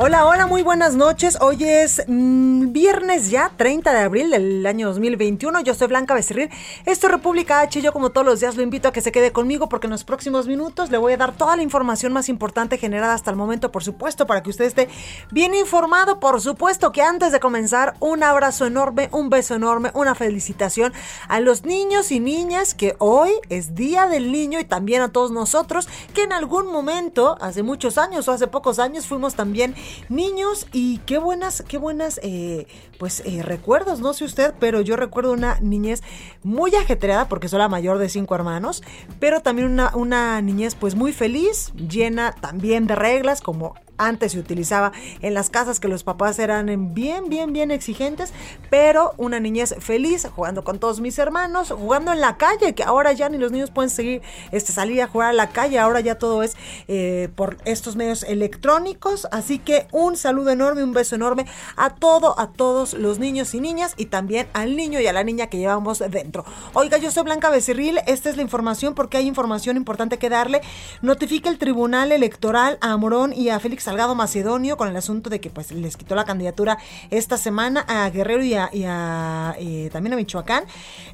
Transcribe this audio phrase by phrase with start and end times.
[0.00, 1.38] Hola, hola, muy buenas noches.
[1.40, 5.60] Hoy es mm, viernes ya, 30 de abril del año 2021.
[5.62, 6.50] Yo soy Blanca Becerril.
[6.86, 7.82] Esto es República H.
[7.82, 10.04] Yo como todos los días lo invito a que se quede conmigo porque en los
[10.04, 13.72] próximos minutos le voy a dar toda la información más importante generada hasta el momento,
[13.72, 14.88] por supuesto, para que usted esté
[15.32, 16.20] bien informado.
[16.20, 20.92] Por supuesto que antes de comenzar, un abrazo enorme, un beso enorme, una felicitación
[21.26, 25.32] a los niños y niñas que hoy es Día del Niño y también a todos
[25.32, 29.74] nosotros que en algún momento, hace muchos años o hace pocos años, fuimos también
[30.08, 32.66] niños y qué buenas, qué buenas, eh,
[32.98, 36.02] pues eh, recuerdos, no sé usted, pero yo recuerdo una niñez
[36.42, 38.82] muy ajetreada porque soy la mayor de cinco hermanos,
[39.20, 44.38] pero también una, una niñez pues muy feliz, llena también de reglas como antes se
[44.38, 48.32] utilizaba en las casas que los papás eran bien, bien, bien exigentes,
[48.70, 53.12] pero una niñez feliz, jugando con todos mis hermanos, jugando en la calle, que ahora
[53.12, 56.16] ya ni los niños pueden seguir, este, salir a jugar a la calle, ahora ya
[56.16, 61.46] todo es eh, por estos medios electrónicos, así que un saludo enorme, un beso enorme
[61.76, 65.24] a todo, a todos los niños y niñas y también al niño y a la
[65.24, 66.44] niña que llevamos dentro.
[66.74, 70.60] Oiga, yo soy Blanca Becerril, esta es la información porque hay información importante que darle.
[71.02, 75.40] Notifica el Tribunal Electoral a Morón y a Félix Salgado Macedonio con el asunto de
[75.40, 76.76] que pues les quitó la candidatura
[77.10, 80.64] esta semana a Guerrero y, a, eh, también a Michoacán.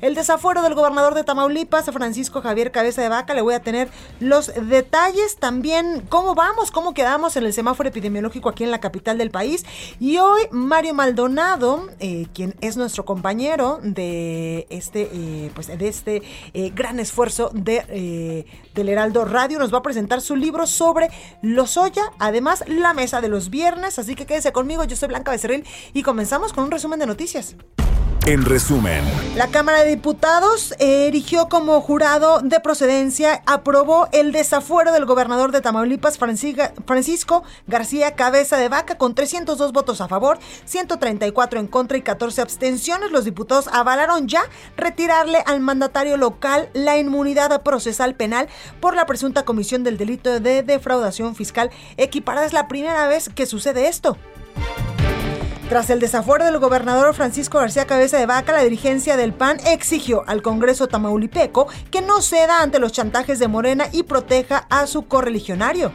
[0.01, 3.91] El desafuero del gobernador de Tamaulipas, Francisco Javier Cabeza de Vaca, le voy a tener
[4.19, 9.19] los detalles también, cómo vamos, cómo quedamos en el semáforo epidemiológico aquí en la capital
[9.19, 9.65] del país.
[10.01, 16.23] Y hoy Mario Maldonado, eh, quien es nuestro compañero de este, eh, pues de este
[16.75, 21.09] gran esfuerzo de, del Heraldo Radio, nos va a presentar su libro sobre
[21.41, 25.65] Lozoya, además la mesa de los viernes, así que quédese conmigo, yo soy Blanca Becerril
[25.93, 27.57] y comenzamos con un resumen de noticias.
[28.27, 29.05] En resumen,
[29.37, 35.61] la Cámara de Diputados erigió como jurado de procedencia, aprobó el desafuero del gobernador de
[35.61, 42.03] Tamaulipas, Francisco García Cabeza de Vaca, con 302 votos a favor, 134 en contra y
[42.03, 43.11] 14 abstenciones.
[43.11, 44.45] Los diputados avalaron ya
[44.79, 48.49] retirarle al mandatario local la inmunidad procesal penal
[48.81, 51.69] por la presunta comisión del delito de defraudación fiscal
[51.99, 52.47] equiparada.
[52.47, 54.17] Es la primera vez que sucede esto.
[55.69, 60.23] Tras el desafuero del gobernador Francisco García Cabeza de Vaca, la dirigencia del PAN exigió
[60.27, 65.07] al Congreso tamaulipeco que no ceda ante los chantajes de Morena y proteja a su
[65.07, 65.91] correligionario.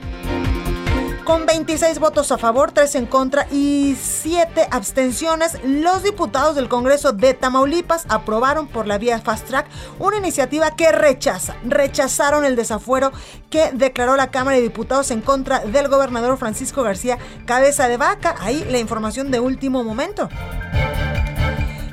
[1.29, 7.13] Con 26 votos a favor, 3 en contra y 7 abstenciones, los diputados del Congreso
[7.13, 9.68] de Tamaulipas aprobaron por la vía Fast Track
[10.00, 13.12] una iniciativa que rechaza, rechazaron el desafuero
[13.51, 18.34] que declaró la Cámara de Diputados en contra del gobernador Francisco García Cabeza de Vaca.
[18.39, 20.29] Ahí la información de último momento.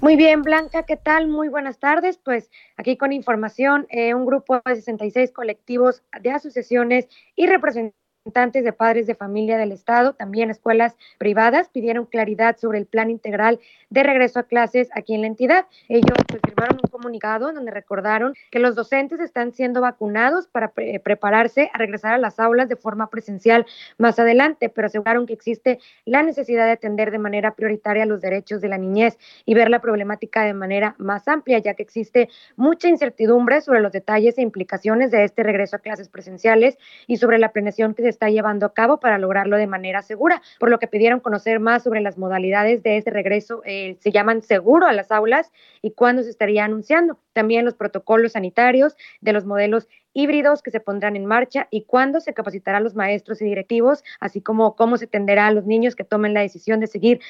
[0.01, 1.29] Muy bien, Blanca, ¿qué tal?
[1.29, 2.17] Muy buenas tardes.
[2.17, 7.07] Pues aquí con información, eh, un grupo de 66 colectivos de asociaciones
[7.37, 8.00] y representantes
[8.31, 13.11] representantes de padres de familia del Estado, también escuelas privadas, pidieron claridad sobre el plan
[13.11, 13.59] integral
[13.91, 15.67] de regreso a clases aquí en la entidad.
[15.89, 21.71] Ellos pues, firmaron un comunicado donde recordaron que los docentes están siendo vacunados para prepararse
[21.75, 23.67] a regresar a las aulas de forma presencial
[23.99, 28.61] más adelante, pero aseguraron que existe la necesidad de atender de manera prioritaria los derechos
[28.61, 32.89] de la niñez y ver la problemática de manera más amplia, ya que existe mucha
[32.89, 36.79] incertidumbre sobre los detalles e implicaciones de este regreso a clases presenciales
[37.09, 40.43] y sobre la planeación que se está llevando a cabo para lograrlo de manera segura,
[40.59, 44.43] por lo que pidieron conocer más sobre las modalidades de este regreso, eh, se llaman
[44.43, 45.51] seguro a las aulas
[45.81, 47.19] y cuándo se estaría anunciando.
[47.33, 52.21] También los protocolos sanitarios de los modelos híbridos que se pondrán en marcha y cuándo
[52.21, 55.97] se capacitará a los maestros y directivos, así como cómo se atenderá a los niños
[55.97, 57.21] que tomen la decisión de seguir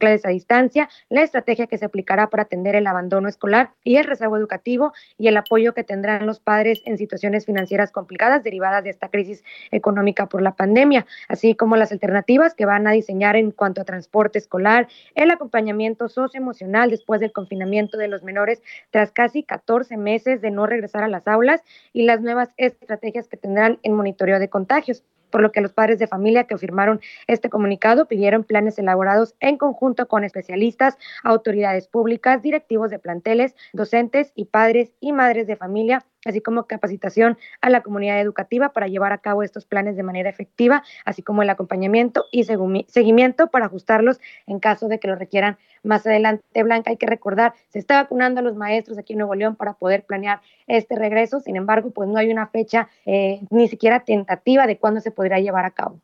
[0.00, 4.04] clases a distancia, la estrategia que se aplicará para atender el abandono escolar y el
[4.04, 8.90] rezago educativo y el apoyo que tendrán los padres en situaciones financieras complicadas derivadas de
[8.90, 13.52] esta crisis económica por la pandemia, así como las alternativas que van a diseñar en
[13.52, 19.42] cuanto a transporte escolar, el acompañamiento socioemocional después del confinamiento de los menores tras casi
[19.42, 21.62] 14 meses de no regresar a las aulas
[21.92, 25.98] y las nuevas estrategias que tendrán en monitoreo de contagios por lo que los padres
[25.98, 32.42] de familia que firmaron este comunicado pidieron planes elaborados en conjunto con especialistas, autoridades públicas,
[32.42, 37.82] directivos de planteles, docentes y padres y madres de familia así como capacitación a la
[37.82, 42.26] comunidad educativa para llevar a cabo estos planes de manera efectiva, así como el acompañamiento
[42.30, 46.44] y seguimiento para ajustarlos en caso de que lo requieran más adelante.
[46.62, 49.74] Blanca, hay que recordar, se está vacunando a los maestros aquí en Nuevo León para
[49.74, 54.66] poder planear este regreso, sin embargo, pues no hay una fecha eh, ni siquiera tentativa
[54.66, 56.00] de cuándo se podrá llevar a cabo.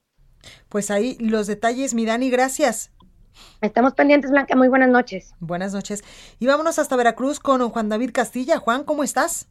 [0.68, 2.92] Pues ahí los detalles, mi Dani, gracias.
[3.60, 4.56] Estamos pendientes, Blanca.
[4.56, 5.34] Muy buenas noches.
[5.40, 6.04] Buenas noches.
[6.38, 8.58] Y vámonos hasta Veracruz con Juan David Castilla.
[8.58, 9.48] Juan, ¿cómo estás?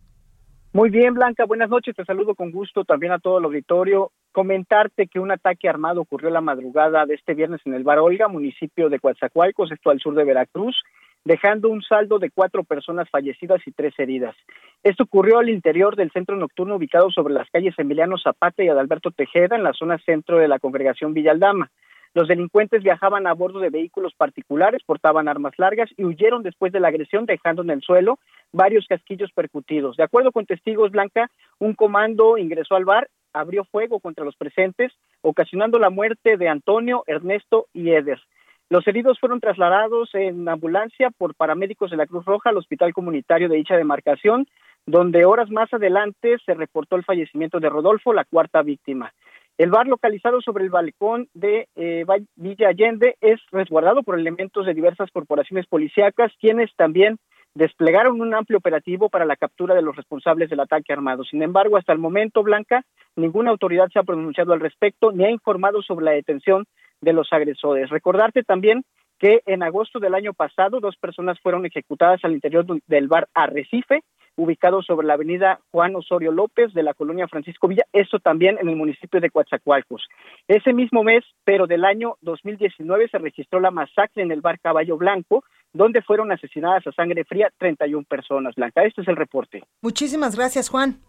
[0.76, 4.12] Muy bien, Blanca, buenas noches, te saludo con gusto también a todo el auditorio.
[4.34, 8.28] Comentarte que un ataque armado ocurrió la madrugada de este viernes en el Bar Olga,
[8.28, 10.76] municipio de Coatzacoalcos, esto al sur de Veracruz,
[11.24, 14.36] dejando un saldo de cuatro personas fallecidas y tres heridas.
[14.84, 19.12] Esto ocurrió al interior del centro nocturno ubicado sobre las calles Emiliano Zapata y Adalberto
[19.12, 21.72] Tejeda, en la zona centro de la congregación Villaldama.
[22.16, 26.80] Los delincuentes viajaban a bordo de vehículos particulares, portaban armas largas y huyeron después de
[26.80, 28.20] la agresión, dejando en el suelo
[28.54, 29.98] varios casquillos percutidos.
[29.98, 31.30] De acuerdo con testigos, Blanca,
[31.60, 37.04] un comando ingresó al bar, abrió fuego contra los presentes, ocasionando la muerte de Antonio,
[37.06, 38.22] Ernesto y Eder.
[38.70, 43.50] Los heridos fueron trasladados en ambulancia por paramédicos de la Cruz Roja al hospital comunitario
[43.50, 44.48] de dicha demarcación,
[44.86, 49.12] donde horas más adelante se reportó el fallecimiento de Rodolfo, la cuarta víctima.
[49.58, 52.06] El bar localizado sobre el balcón de eh,
[52.36, 57.18] Villa Allende es resguardado por elementos de diversas corporaciones policíacas, quienes también
[57.54, 61.24] desplegaron un amplio operativo para la captura de los responsables del ataque armado.
[61.24, 62.84] Sin embargo, hasta el momento, Blanca,
[63.16, 66.66] ninguna autoridad se ha pronunciado al respecto ni ha informado sobre la detención
[67.00, 67.90] de los agresores.
[67.90, 68.84] Recordarte también
[69.20, 74.02] que en agosto del año pasado dos personas fueron ejecutadas al interior del bar Arrecife,
[74.36, 78.70] ubicado sobre la avenida Juan Osorio López de la colonia Francisco Villa, eso también en
[78.70, 80.08] el municipio de Coatzacoalcos.
[80.48, 84.98] Ese mismo mes, pero del año 2019, se registró la masacre en el bar Caballo
[84.98, 88.56] Blanco, donde fueron asesinadas a sangre fría 31 personas.
[88.56, 89.64] Blanca, este es el reporte.
[89.82, 91.00] Muchísimas gracias, Juan.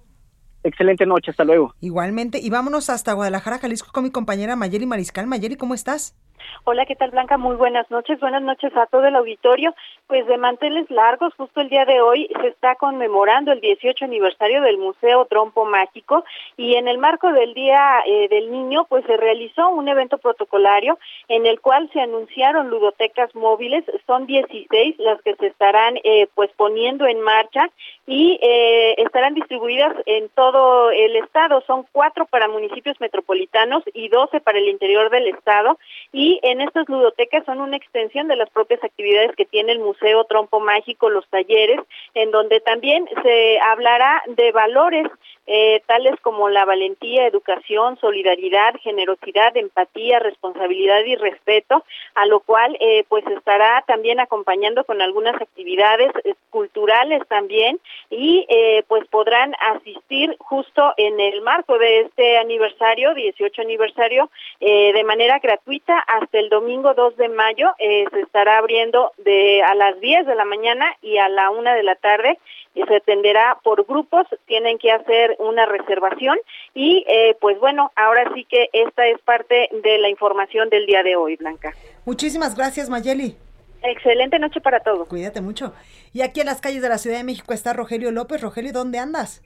[0.63, 1.75] Excelente noche, hasta luego.
[1.81, 5.27] Igualmente, y vámonos hasta Guadalajara, Jalisco, con mi compañera Mayeri Mariscal.
[5.27, 6.17] Mayeri, ¿cómo estás?
[6.65, 7.39] Hola, ¿qué tal Blanca?
[7.39, 8.19] Muy buenas noches.
[8.19, 9.75] Buenas noches a todo el auditorio.
[10.09, 14.63] Pues de manteles largos, justo el día de hoy se está conmemorando el 18 aniversario
[14.63, 16.25] del Museo Trompo Mágico
[16.57, 20.99] y en el marco del Día eh, del Niño, pues se realizó un evento protocolario
[21.29, 23.85] en el cual se anunciaron ludotecas móviles.
[24.07, 27.71] Son 16 las que se estarán eh, pues poniendo en marcha
[28.07, 31.63] y eh, estarán distribuidas en todo el estado.
[31.67, 35.79] Son cuatro para municipios metropolitanos y 12 para el interior del estado
[36.13, 39.79] y y en estas ludotecas son una extensión de las propias actividades que tiene el
[39.79, 41.79] Museo Trompo Mágico, los talleres,
[42.15, 45.07] en donde también se hablará de valores
[45.47, 51.85] eh, tales como la valentía, educación, solidaridad, generosidad, empatía, responsabilidad y respeto,
[52.17, 57.79] a lo cual eh, pues estará también acompañando con algunas actividades eh, culturales también
[58.11, 64.31] y eh, pues podrán asistir justo en el marco de este aniversario, 18 aniversario,
[64.61, 67.71] eh, de manera gratuita hasta el domingo 2 de mayo.
[67.79, 71.75] Eh, se estará abriendo de a las 10 de la mañana y a la 1
[71.75, 72.39] de la tarde
[72.75, 76.39] y se atenderá por grupos, tienen que hacer una reservación
[76.75, 81.03] y eh, pues bueno, ahora sí que esta es parte de la información del día
[81.03, 81.73] de hoy, Blanca.
[82.05, 83.37] Muchísimas gracias, Mayeli.
[83.83, 85.09] Excelente noche para todos.
[85.09, 85.73] Cuídate mucho.
[86.13, 88.43] Y aquí en las calles de la Ciudad de México está Rogelio López.
[88.43, 89.43] Rogelio, ¿dónde andas?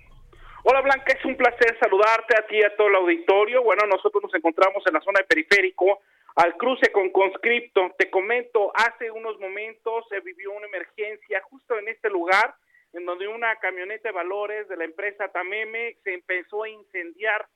[0.63, 3.63] Hola Blanca, es un placer saludarte a ti y a todo el auditorio.
[3.63, 6.01] Bueno, nosotros nos encontramos en la zona de periférico,
[6.37, 7.93] al cruce con conscripto.
[7.99, 12.55] Te comento, hace unos momentos se vivió una emergencia justo en este lugar,
[12.93, 17.47] en donde una camioneta de valores de la empresa Tameme se empezó a incendiar.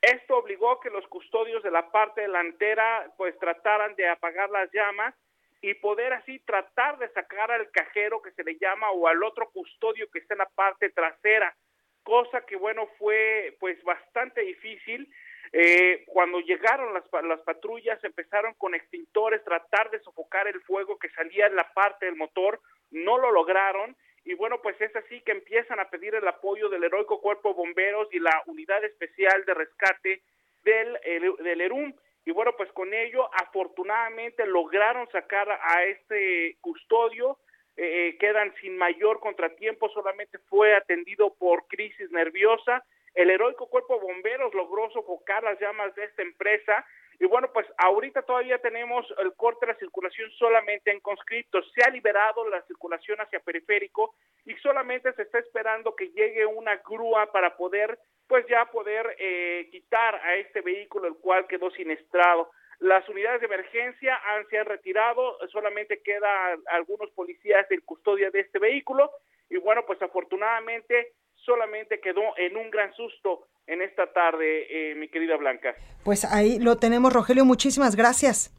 [0.00, 4.70] Esto obligó a que los custodios de la parte delantera pues trataran de apagar las
[4.72, 5.14] llamas
[5.60, 9.50] y poder así tratar de sacar al cajero que se le llama o al otro
[9.50, 11.54] custodio que está en la parte trasera,
[12.02, 15.06] cosa que bueno fue pues bastante difícil.
[15.52, 21.10] Eh, cuando llegaron las, las patrullas empezaron con extintores tratar de sofocar el fuego que
[21.10, 25.32] salía en la parte del motor, no lo lograron y bueno pues es así que
[25.32, 29.54] empiezan a pedir el apoyo del heroico cuerpo de bomberos y la unidad especial de
[29.54, 30.22] rescate
[30.62, 37.38] del, el, del ERUM y bueno, pues con ello afortunadamente lograron sacar a este custodio,
[37.76, 42.84] eh, quedan sin mayor contratiempo, solamente fue atendido por crisis nerviosa.
[43.14, 46.84] El heroico cuerpo de bomberos logró sofocar las llamas de esta empresa
[47.20, 51.70] y bueno, pues ahorita todavía tenemos el corte de la circulación solamente en conscriptos.
[51.74, 54.14] Se ha liberado la circulación hacia periférico
[54.46, 59.68] y solamente se está esperando que llegue una grúa para poder, pues ya poder eh,
[59.70, 62.50] quitar a este vehículo el cual quedó siniestrado.
[62.78, 68.40] Las unidades de emergencia han, se han retirado, solamente queda algunos policías en custodia de
[68.40, 69.10] este vehículo
[69.50, 71.12] y bueno, pues afortunadamente
[71.44, 75.74] solamente quedó en un gran susto en esta tarde, eh, mi querida Blanca.
[76.04, 77.44] Pues ahí lo tenemos, Rogelio.
[77.44, 78.52] Muchísimas gracias.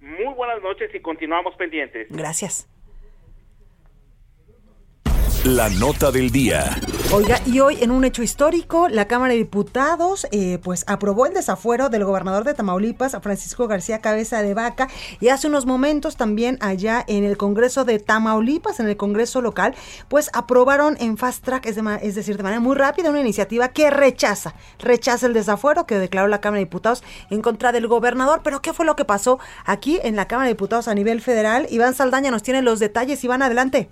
[0.00, 2.08] Muy buenas noches y continuamos pendientes.
[2.10, 2.68] Gracias.
[5.44, 6.78] La nota del día.
[7.12, 11.34] Oiga, y hoy en un hecho histórico, la Cámara de Diputados eh, pues aprobó el
[11.34, 14.86] desafuero del gobernador de Tamaulipas, Francisco García Cabeza de Vaca,
[15.18, 19.74] y hace unos momentos también allá en el Congreso de Tamaulipas, en el Congreso local,
[20.06, 23.90] pues aprobaron en fast track, es, es decir, de manera muy rápida, una iniciativa que
[23.90, 28.42] rechaza, rechaza el desafuero que declaró la Cámara de Diputados en contra del gobernador.
[28.44, 31.66] Pero ¿qué fue lo que pasó aquí en la Cámara de Diputados a nivel federal?
[31.68, 33.24] Iván Saldaña nos tiene los detalles.
[33.24, 33.90] Iván, adelante.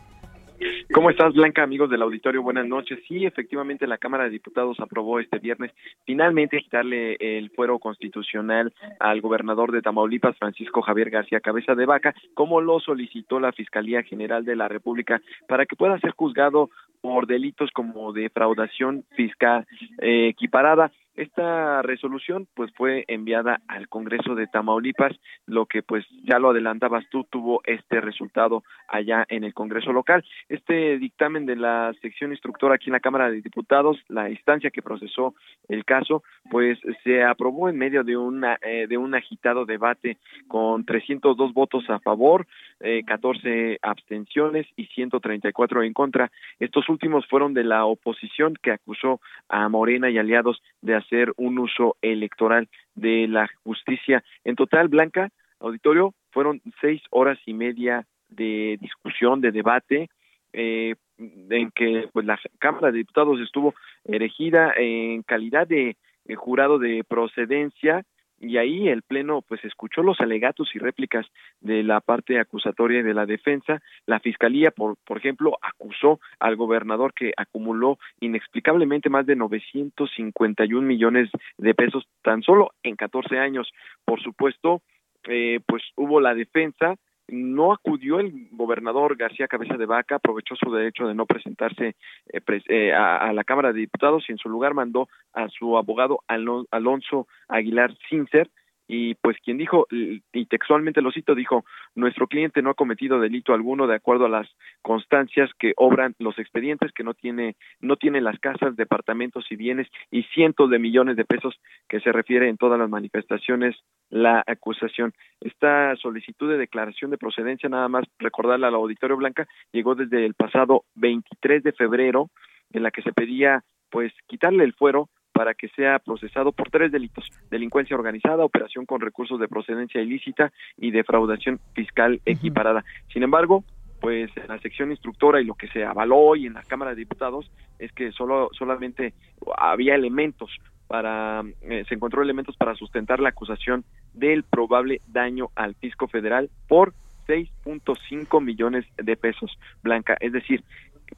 [0.92, 2.42] ¿Cómo estás, Blanca, amigos del auditorio?
[2.42, 2.98] Buenas noches.
[3.08, 5.72] Sí, efectivamente, la Cámara de Diputados aprobó este viernes
[6.04, 12.14] finalmente quitarle el fuero constitucional al gobernador de Tamaulipas, Francisco Javier García Cabeza de Vaca,
[12.34, 17.26] como lo solicitó la Fiscalía General de la República, para que pueda ser juzgado por
[17.26, 19.66] delitos como defraudación fiscal
[20.00, 20.92] eh, equiparada.
[21.20, 27.04] Esta resolución pues fue enviada al Congreso de Tamaulipas, lo que pues ya lo adelantabas
[27.10, 30.24] tú, tuvo este resultado allá en el Congreso local.
[30.48, 34.80] Este dictamen de la sección instructora aquí en la Cámara de Diputados, la instancia que
[34.80, 35.34] procesó
[35.68, 40.16] el caso, pues se aprobó en medio de una eh, de un agitado debate
[40.48, 42.46] con 302 votos a favor,
[42.80, 46.32] eh, 14 abstenciones y 134 en contra.
[46.58, 51.58] Estos últimos fueron de la oposición que acusó a Morena y aliados de hacer un
[51.58, 54.22] uso electoral de la justicia.
[54.44, 60.08] En total, Blanca, auditorio, fueron seis horas y media de discusión, de debate,
[60.52, 63.74] eh, en que pues la Cámara de Diputados estuvo
[64.04, 68.04] erigida en calidad de eh, jurado de procedencia
[68.40, 71.26] y ahí el pleno pues escuchó los alegatos y réplicas
[71.60, 73.82] de la parte acusatoria y de la defensa.
[74.06, 81.30] La fiscalía por por ejemplo acusó al gobernador que acumuló inexplicablemente más de 951 millones
[81.58, 83.70] de pesos tan solo en 14 años.
[84.04, 84.82] Por supuesto
[85.28, 86.96] eh, pues hubo la defensa
[87.30, 91.96] no acudió el gobernador García Cabeza de Vaca, aprovechó su derecho de no presentarse
[92.32, 95.76] eh, eh, a, a, la Cámara de Diputados y en su lugar mandó a su
[95.76, 98.50] abogado Alon Alonso Aguilar Cincer
[98.92, 103.54] y pues quien dijo, y textualmente lo cito, dijo, nuestro cliente no ha cometido delito
[103.54, 104.48] alguno de acuerdo a las
[104.82, 109.86] constancias que obran los expedientes, que no tiene, no tiene las casas, departamentos y bienes
[110.10, 111.54] y cientos de millones de pesos
[111.88, 113.76] que se refiere en todas las manifestaciones
[114.08, 115.14] la acusación.
[115.40, 120.34] Esta solicitud de declaración de procedencia, nada más recordarla al Auditorio Blanca, llegó desde el
[120.34, 122.28] pasado 23 de febrero,
[122.72, 126.92] en la que se pedía pues quitarle el fuero para que sea procesado por tres
[126.92, 132.84] delitos, delincuencia organizada, operación con recursos de procedencia ilícita y defraudación fiscal equiparada.
[133.12, 133.64] Sin embargo,
[134.00, 136.96] pues en la sección instructora y lo que se avaló hoy en la Cámara de
[136.96, 139.14] Diputados es que solo solamente
[139.56, 140.50] había elementos
[140.88, 146.50] para eh, se encontró elementos para sustentar la acusación del probable daño al fisco federal
[146.66, 146.94] por
[147.28, 150.64] 6.5 millones de pesos blanca, es decir,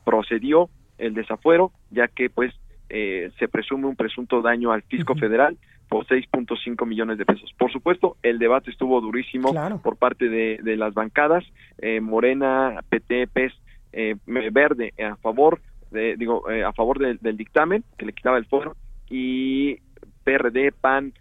[0.05, 2.53] procedió el desafuero ya que pues
[2.95, 5.57] eh, se presume un presunto daño al fisco federal
[5.89, 7.51] por 6.5 millones de pesos.
[7.57, 11.43] Por supuesto, el debate estuvo durísimo por parte de, las bancadas,
[11.79, 13.53] eh, Morena, PT, PES,
[13.95, 18.77] eh, Verde a favor, de, digo, a favor del dictamen que le quitaba el foro
[19.09, 19.79] y
[20.23, 21.15] PRD, PAN,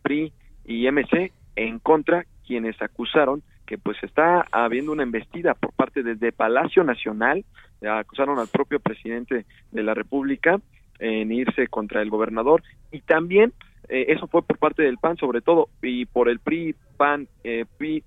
[0.00, 0.32] PRI
[0.64, 6.30] y MC en contra, quienes acusaron que pues está habiendo una embestida por parte desde
[6.30, 7.44] Palacio Nacional,
[7.82, 10.60] acusaron al propio presidente de la República
[10.98, 12.62] en irse contra el gobernador.
[12.92, 13.52] Y también
[13.88, 17.64] eh, eso fue por parte del PAN sobre todo y por el PRI, PAN, eh,
[17.76, 18.02] PRI,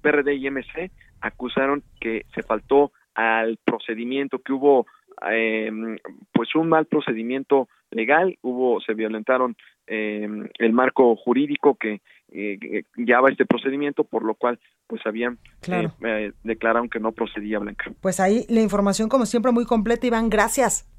[0.00, 4.86] PRD y MC acusaron que se faltó al procedimiento que hubo
[5.30, 5.98] em,
[6.32, 9.54] pues un mal procedimiento legal hubo se violentaron
[9.86, 12.00] em, el marco jurídico que
[12.32, 17.92] eh, guiaba este procedimiento por lo cual pues habían eh, declararon que no procedía Blanca.
[18.00, 20.28] Pues ahí la información como siempre muy completa Iván.
[20.30, 20.91] Gracias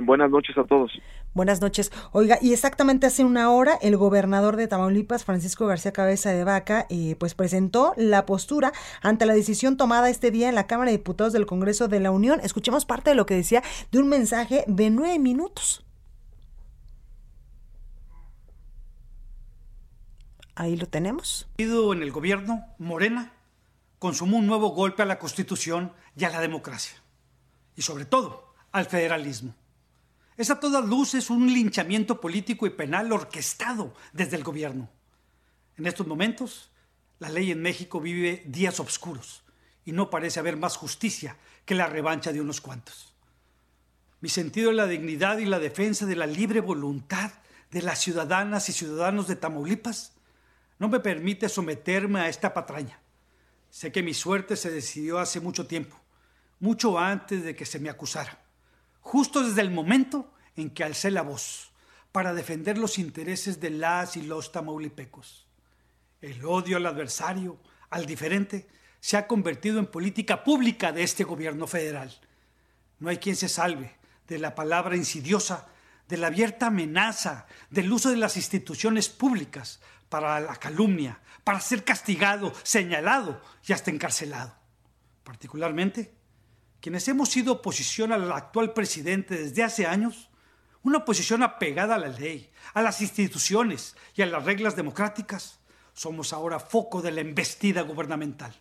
[0.00, 0.92] Buenas noches a todos.
[1.34, 1.92] Buenas noches.
[2.12, 6.86] Oiga, y exactamente hace una hora el gobernador de Tamaulipas, Francisco García Cabeza de Vaca,
[6.88, 10.98] eh, pues presentó la postura ante la decisión tomada este día en la Cámara de
[10.98, 12.40] Diputados del Congreso de la Unión.
[12.42, 15.84] Escuchemos parte de lo que decía de un mensaje de nueve minutos.
[20.54, 21.48] Ahí lo tenemos.
[21.58, 23.32] En el gobierno, Morena
[23.98, 26.96] consumó un nuevo golpe a la Constitución y a la democracia.
[27.76, 29.54] Y sobre todo, al federalismo.
[30.38, 34.88] Es a todas luces un linchamiento político y penal orquestado desde el gobierno.
[35.76, 36.70] En estos momentos,
[37.18, 39.42] la ley en México vive días oscuros
[39.84, 43.12] y no parece haber más justicia que la revancha de unos cuantos.
[44.20, 47.32] Mi sentido de la dignidad y la defensa de la libre voluntad
[47.72, 50.12] de las ciudadanas y ciudadanos de Tamaulipas
[50.78, 53.00] no me permite someterme a esta patraña.
[53.70, 55.98] Sé que mi suerte se decidió hace mucho tiempo,
[56.60, 58.38] mucho antes de que se me acusara
[59.08, 61.72] justo desde el momento en que alcé la voz
[62.12, 65.46] para defender los intereses de las y los tamaulipecos.
[66.20, 68.68] El odio al adversario, al diferente,
[69.00, 72.20] se ha convertido en política pública de este gobierno federal.
[72.98, 75.68] No hay quien se salve de la palabra insidiosa,
[76.06, 79.80] de la abierta amenaza, del uso de las instituciones públicas
[80.10, 84.54] para la calumnia, para ser castigado, señalado y hasta encarcelado.
[85.24, 86.17] Particularmente,
[86.80, 90.30] quienes hemos sido oposición al actual presidente desde hace años,
[90.82, 95.58] una oposición apegada a la ley, a las instituciones y a las reglas democráticas,
[95.92, 98.54] somos ahora foco de la embestida gubernamental.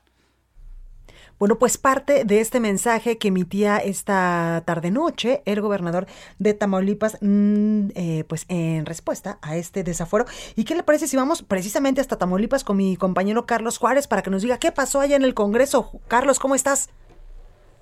[1.40, 6.08] Bueno, pues parte de este mensaje que emitía esta tarde-noche el gobernador
[6.40, 10.26] de Tamaulipas, mm, eh, pues en respuesta a este desafuero.
[10.56, 14.24] ¿Y qué le parece si vamos precisamente hasta Tamaulipas con mi compañero Carlos Juárez para
[14.24, 15.92] que nos diga qué pasó allá en el Congreso?
[16.08, 16.90] Carlos, ¿cómo estás?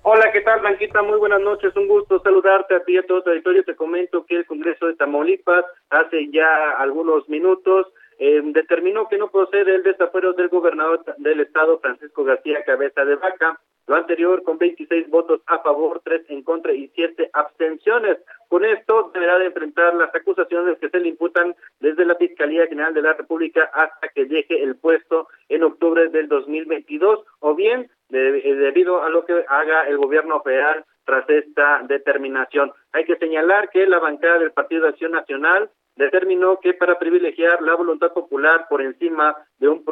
[0.08, 1.02] Hola, ¿qué tal, Blanquita?
[1.02, 1.74] Muy buenas noches.
[1.74, 3.64] Un gusto saludarte a ti y a todo tu auditorio.
[3.64, 7.88] Te comento que el Congreso de Tamaulipas hace ya algunos minutos
[8.20, 13.16] eh, determinó que no procede el desafuero del gobernador del estado, Francisco García Cabeza de
[13.16, 13.58] Vaca.
[13.86, 18.18] Lo anterior con 26 votos a favor, 3 en contra y 7 abstenciones.
[18.48, 22.92] Con esto deberá de enfrentar las acusaciones que se le imputan desde la Fiscalía General
[22.94, 28.54] de la República hasta que deje el puesto en octubre del 2022 o bien eh,
[28.56, 32.72] debido a lo que haga el gobierno federal tras esta determinación.
[32.92, 37.62] Hay que señalar que la bancada del Partido de Acción Nacional determinó que para privilegiar
[37.62, 39.84] la voluntad popular por encima de un,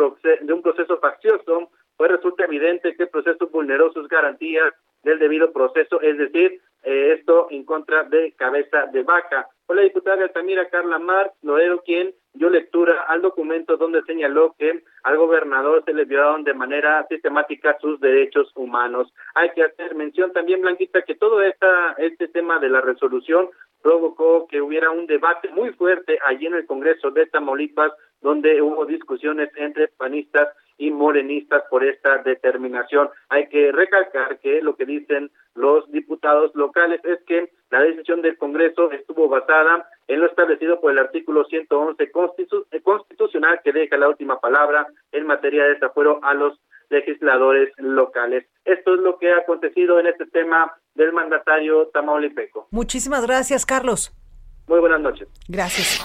[0.42, 5.52] de un proceso faccioso, pues resulta evidente que el proceso vulneró sus garantías del debido
[5.52, 9.48] proceso, es decir, eh, esto en contra de cabeza de vaca.
[9.66, 14.82] Fue la diputada Altamira Carla Marx Loero quien dio lectura al documento donde señaló que
[15.02, 19.12] al gobernador se le violaron de manera sistemática sus derechos humanos.
[19.34, 23.48] Hay que hacer mención también, Blanquita, que todo esta, este tema de la resolución
[23.80, 27.92] provocó que hubiera un debate muy fuerte allí en el Congreso de Tamaulipas
[28.24, 33.10] donde hubo discusiones entre panistas y morenistas por esta determinación.
[33.28, 38.38] Hay que recalcar que lo que dicen los diputados locales es que la decisión del
[38.38, 42.10] Congreso estuvo basada en lo establecido por el artículo 111
[42.82, 46.58] constitucional que deja la última palabra en materia de desafuero a los
[46.88, 48.46] legisladores locales.
[48.64, 52.68] Esto es lo que ha acontecido en este tema del mandatario tamaulipeco.
[52.70, 54.14] Muchísimas gracias, Carlos.
[54.66, 55.28] Muy buenas noches.
[55.48, 56.00] Gracias.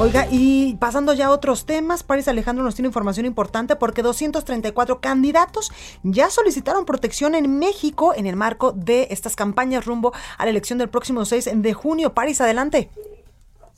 [0.00, 5.00] Oiga, y pasando ya a otros temas, París Alejandro nos tiene información importante porque 234
[5.00, 5.70] candidatos
[6.02, 10.78] ya solicitaron protección en México en el marco de estas campañas rumbo a la elección
[10.78, 12.14] del próximo 6 de junio.
[12.14, 12.88] París, adelante.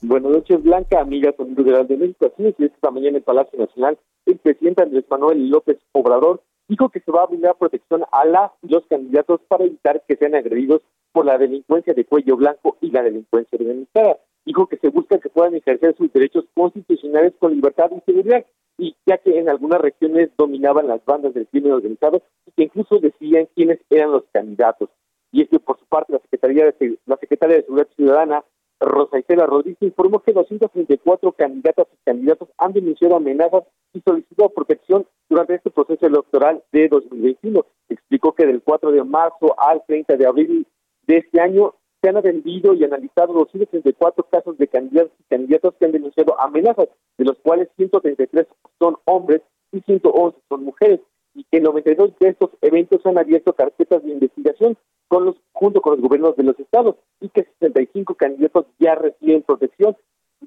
[0.02, 1.54] Buenas noches, Blanca, amigas del
[1.88, 2.30] de México.
[2.32, 6.88] Así es, esta mañana en el Palacio Nacional, el presidente Andrés Manuel López Obrador dijo
[6.90, 10.34] que se va a brindar protección a las y los candidatos para evitar que sean
[10.34, 10.82] agredidos
[11.14, 15.28] por la delincuencia de cuello blanco y la delincuencia organizada dijo que se busca que
[15.28, 18.44] puedan ejercer sus derechos constitucionales con libertad y seguridad,
[18.76, 22.98] y ya que en algunas regiones dominaban las bandas del crimen organizado y que incluso
[22.98, 24.90] decían quiénes eran los candidatos.
[25.30, 28.44] Y es que por su parte la Secretaría de, la Secretaria de Seguridad Ciudadana,
[28.80, 35.06] Rosa Isela Rodríguez, informó que 234 candidatas y candidatos han denunciado amenazas y solicitado protección
[35.28, 37.64] durante este proceso electoral de 2021.
[37.88, 40.66] Explicó que del 4 de marzo al 30 de abril
[41.06, 45.92] de este año se han atendido y analizado 234 casos de candidatos y que han
[45.92, 48.46] denunciado amenazas, de los cuales 133
[48.78, 49.40] son hombres
[49.72, 51.00] y 111 son mujeres,
[51.34, 54.76] y que 92 de estos eventos han abierto carpetas de investigación
[55.08, 59.42] con los, junto con los gobiernos de los estados, y que 65 candidatos ya reciben
[59.42, 59.96] protección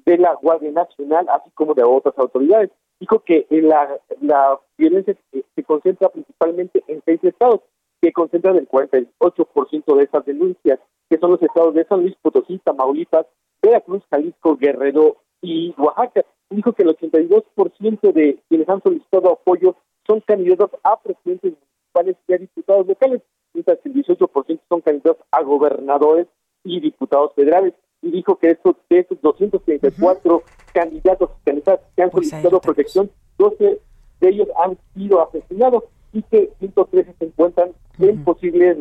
[0.06, 2.70] de la Guardia Nacional, así como de otras autoridades.
[3.00, 7.60] Dijo que la violencia se concentra principalmente en seis estados,
[8.00, 12.58] que concentran el 48% de esas denuncias que son los estados de San Luis Potosí,
[12.58, 13.26] Tamaulipas,
[13.62, 16.24] Veracruz, Jalisco, Guerrero y Oaxaca.
[16.50, 22.32] Dijo que el 82% de quienes han solicitado apoyo son candidatos a presidentes municipales y
[22.32, 26.26] a diputados locales, mientras que el 18% son candidatos a gobernadores
[26.64, 27.74] y diputados federales.
[28.00, 33.10] Y dijo que estos, de estos 234 candidatos y candidatas que han pues solicitado protección,
[33.38, 33.80] 12
[34.20, 38.76] de ellos han sido asesinados y que 113 se encuentran en posibles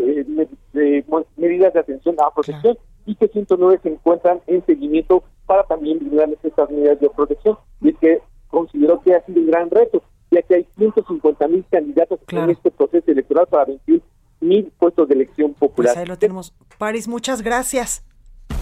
[0.74, 1.06] eh,
[1.38, 6.40] medidas de atención a protección y que 109 se encuentran en seguimiento para también brindarles
[6.44, 7.58] estas medidas de protección.
[7.82, 11.66] Y es que consideró que ha sido un gran reto, ya que hay 150 mil
[11.70, 14.02] candidatos en este proceso electoral para 21
[14.42, 15.94] mil puestos de elección popular.
[15.94, 16.54] Pues ahí lo tenemos.
[16.78, 18.07] Paris, muchas gracias.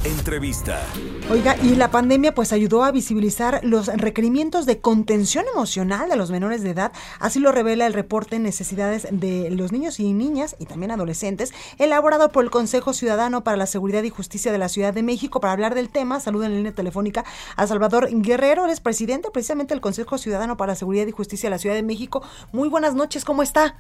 [0.06, 0.86] Entrevista.
[1.32, 6.30] Oiga, y la pandemia pues ayudó a visibilizar los requerimientos de contención emocional de los
[6.30, 10.68] menores de edad, así lo revela el reporte Necesidades de los niños y niñas y
[10.68, 14.94] también adolescentes, elaborado por el Consejo Ciudadano para la Seguridad y Justicia de la Ciudad
[14.94, 15.40] de México.
[15.40, 19.74] Para hablar del tema, saluda en línea telefónica a Salvador Guerrero, él es presidente precisamente
[19.74, 22.22] del Consejo Ciudadano para la Seguridad y Justicia de la Ciudad de México.
[22.52, 23.76] Muy buenas noches, ¿cómo está?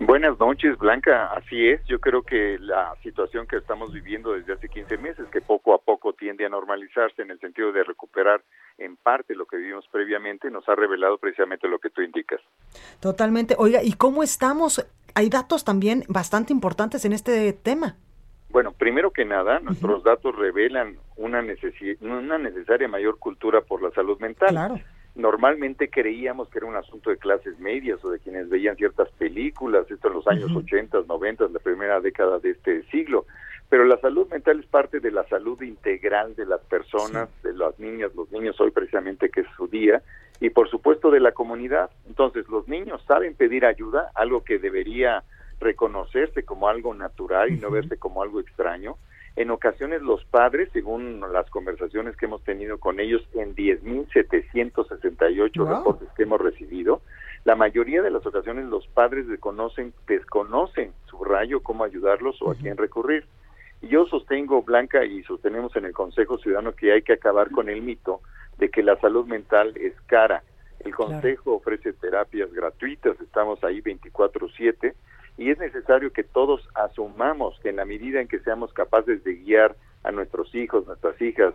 [0.00, 1.32] Buenas noches, Blanca.
[1.32, 5.40] Así es, yo creo que la situación que estamos viviendo desde hace 15 meses, que
[5.40, 8.40] poco a poco tiende a normalizarse en el sentido de recuperar
[8.78, 12.40] en parte lo que vivimos previamente, nos ha revelado precisamente lo que tú indicas.
[13.00, 13.56] Totalmente.
[13.58, 14.86] Oiga, ¿y cómo estamos?
[15.16, 17.96] Hay datos también bastante importantes en este tema.
[18.50, 21.44] Bueno, primero que nada, nuestros datos revelan una,
[22.00, 24.50] una necesaria mayor cultura por la salud mental.
[24.50, 24.80] Claro
[25.18, 29.90] normalmente creíamos que era un asunto de clases medias o de quienes veían ciertas películas,
[29.90, 33.26] esto en los años 80, 90, la primera década de este siglo.
[33.68, 37.78] Pero la salud mental es parte de la salud integral de las personas, de las
[37.78, 40.02] niñas, los niños hoy precisamente que es su día,
[40.40, 41.90] y por supuesto de la comunidad.
[42.06, 45.24] Entonces los niños saben pedir ayuda, algo que debería
[45.60, 48.96] reconocerse como algo natural y no verse como algo extraño
[49.38, 56.08] en ocasiones los padres, según las conversaciones que hemos tenido con ellos en 10.768 reportes
[56.16, 57.02] que hemos recibido,
[57.44, 62.56] la mayoría de las ocasiones los padres desconocen, desconocen su rayo, cómo ayudarlos o a
[62.56, 63.26] quién recurrir.
[63.80, 67.68] Y yo sostengo, Blanca, y sostenemos en el Consejo Ciudadano que hay que acabar con
[67.68, 68.20] el mito
[68.58, 70.42] de que la salud mental es cara.
[70.80, 74.96] El Consejo ofrece terapias gratuitas, estamos ahí 24/7
[75.38, 79.36] y es necesario que todos asumamos que en la medida en que seamos capaces de
[79.36, 81.54] guiar a nuestros hijos, nuestras hijas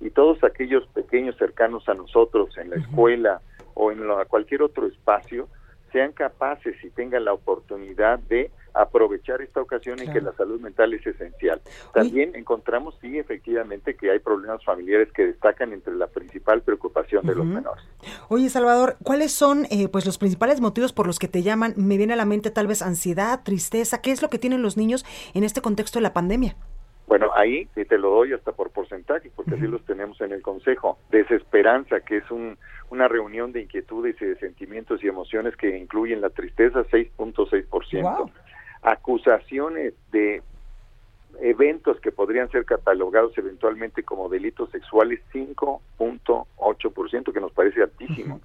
[0.00, 3.40] y todos aquellos pequeños cercanos a nosotros en la escuela
[3.74, 5.48] o en cualquier otro espacio,
[5.92, 10.92] sean capaces y tengan la oportunidad de aprovechar esta ocasión en que la salud mental
[10.94, 11.60] es esencial.
[11.92, 17.34] También encontramos, sí, efectivamente, que hay problemas familiares que destacan entre la principal preocupación de
[17.34, 17.84] los menores.
[18.28, 21.74] Oye, Salvador, ¿cuáles son eh, pues los principales motivos por los que te llaman?
[21.76, 24.02] Me viene a la mente tal vez ansiedad, tristeza.
[24.02, 26.56] ¿Qué es lo que tienen los niños en este contexto de la pandemia?
[27.06, 30.98] Bueno, ahí te lo doy hasta por porcentaje, porque así los tenemos en el Consejo.
[31.10, 32.56] Desesperanza, que es un,
[32.90, 38.30] una reunión de inquietudes y de sentimientos y emociones que incluyen la tristeza, 6.6%.
[38.84, 40.42] Acusaciones de
[41.40, 48.40] eventos que podrían ser catalogados eventualmente como delitos sexuales, 5.8%, que nos parece altísimo.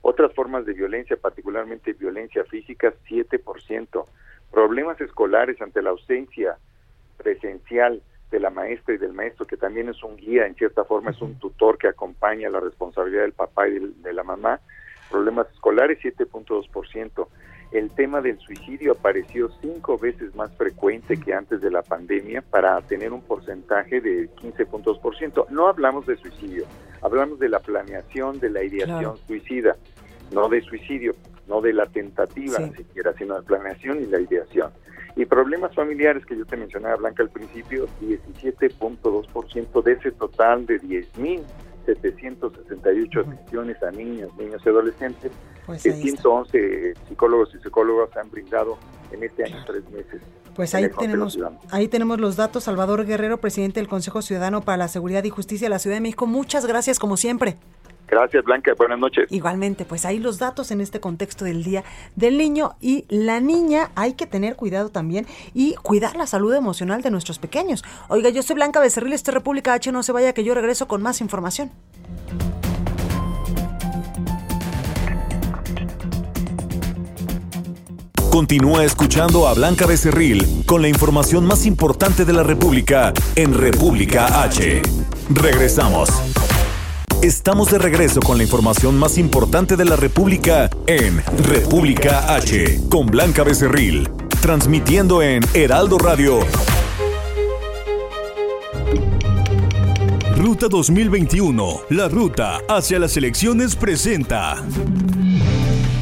[0.00, 4.04] Otras formas de violencia, particularmente violencia física, 7%.
[4.50, 6.56] Problemas escolares ante la ausencia
[7.16, 11.10] presencial de la maestra y del maestro, que también es un guía, en cierta forma
[11.10, 14.60] es un tutor que acompaña la responsabilidad del papá y de la mamá.
[15.10, 17.28] Problemas escolares, 7.2%.
[17.72, 22.78] El tema del suicidio apareció cinco veces más frecuente que antes de la pandemia para
[22.82, 25.48] tener un porcentaje de 15.2%.
[25.48, 26.66] No hablamos de suicidio,
[27.00, 29.76] hablamos de la planeación de la ideación suicida,
[30.32, 31.14] no de suicidio,
[31.48, 34.70] no de la tentativa ni siquiera, sino de planeación y la ideación.
[35.16, 40.78] Y problemas familiares que yo te mencionaba, Blanca, al principio, 17.2% de ese total de
[41.86, 45.32] 10.768 atenciones a niños, niños y adolescentes,
[45.66, 46.22] Pues que ahí está.
[46.22, 48.78] 111 psicólogos y psicólogas han brindado
[49.10, 50.22] en este año tres meses.
[50.54, 51.38] Pues ahí tenemos,
[51.70, 52.64] ahí tenemos los datos.
[52.64, 56.02] Salvador Guerrero, presidente del Consejo Ciudadano para la Seguridad y Justicia de la Ciudad de
[56.02, 56.26] México.
[56.26, 57.56] Muchas gracias, como siempre.
[58.08, 58.72] Gracias, Blanca.
[58.76, 59.26] Buenas noches.
[59.30, 61.82] Igualmente, pues ahí los datos en este contexto del Día
[62.14, 63.90] del Niño y la niña.
[63.94, 67.84] Hay que tener cuidado también y cuidar la salud emocional de nuestros pequeños.
[68.08, 69.92] Oiga, yo soy Blanca Becerril, esto es República H.
[69.92, 71.70] No se vaya que yo regreso con más información.
[78.32, 84.42] Continúa escuchando a Blanca Becerril con la información más importante de la República en República
[84.42, 84.80] H.
[85.28, 86.08] Regresamos.
[87.22, 93.06] Estamos de regreso con la información más importante de la República en República H con
[93.06, 96.40] Blanca Becerril, transmitiendo en Heraldo Radio.
[100.36, 104.56] Ruta 2021, la ruta hacia las elecciones presenta.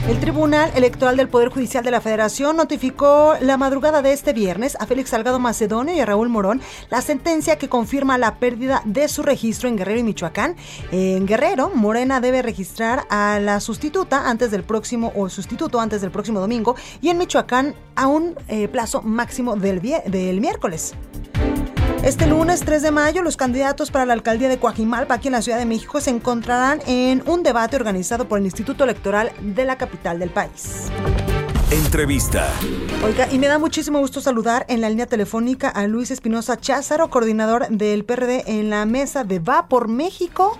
[0.08, 4.76] El Tribunal Electoral del Poder Judicial de la Federación notificó la madrugada de este viernes
[4.80, 9.08] a Félix Salgado Macedonio y a Raúl Morón la sentencia que confirma la pérdida de
[9.08, 10.56] su registro en Guerrero y Michoacán.
[10.90, 16.10] En Guerrero, Morena debe registrar a la sustituta antes del próximo o sustituto antes del
[16.10, 20.94] próximo domingo y en Michoacán a un eh, plazo máximo del, del miércoles.
[22.10, 25.42] Este lunes 3 de mayo, los candidatos para la alcaldía de Coajimalpa, aquí en la
[25.42, 29.78] Ciudad de México, se encontrarán en un debate organizado por el Instituto Electoral de la
[29.78, 30.90] capital del país.
[31.70, 32.48] Entrevista.
[33.04, 37.10] Oiga, y me da muchísimo gusto saludar en la línea telefónica a Luis Espinosa Cházaro,
[37.10, 40.58] coordinador del PRD en la mesa de Va por México.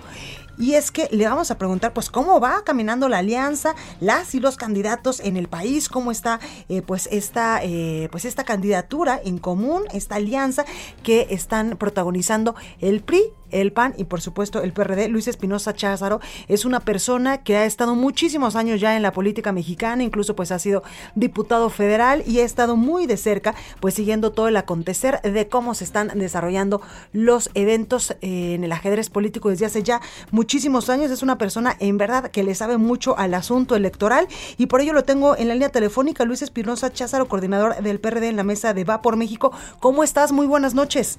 [0.60, 4.40] Y es que le vamos a preguntar, pues, cómo va caminando la alianza, las y
[4.40, 9.38] los candidatos en el país, cómo está, eh, pues, esta, eh, pues, esta candidatura en
[9.38, 10.66] común, esta alianza
[11.02, 15.08] que están protagonizando el PRI, el PAN y por supuesto el PRD.
[15.08, 19.52] Luis Espinosa Cházaro es una persona que ha estado muchísimos años ya en la política
[19.52, 20.82] mexicana, incluso pues ha sido
[21.14, 25.74] diputado federal y ha estado muy de cerca pues siguiendo todo el acontecer de cómo
[25.74, 26.80] se están desarrollando
[27.12, 31.10] los eventos eh, en el ajedrez político desde hace ya muchísimos años.
[31.10, 34.92] Es una persona en verdad que le sabe mucho al asunto electoral y por ello
[34.92, 36.24] lo tengo en la línea telefónica.
[36.24, 39.52] Luis Espinosa Cházaro, coordinador del PRD en la mesa de Va por México.
[39.80, 40.32] ¿Cómo estás?
[40.32, 41.18] Muy buenas noches.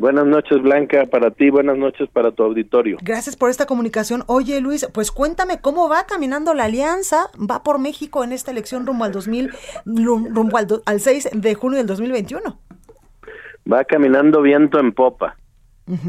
[0.00, 2.96] Buenas noches, Blanca, para ti, buenas noches para tu auditorio.
[3.02, 4.24] Gracias por esta comunicación.
[4.28, 8.86] Oye, Luis, pues cuéntame cómo va caminando la alianza, va por México en esta elección
[8.86, 9.50] rumbo al 2000,
[9.84, 12.58] rum- rumbo al, do- al 6 de junio del 2021.
[13.70, 15.36] Va caminando viento en popa.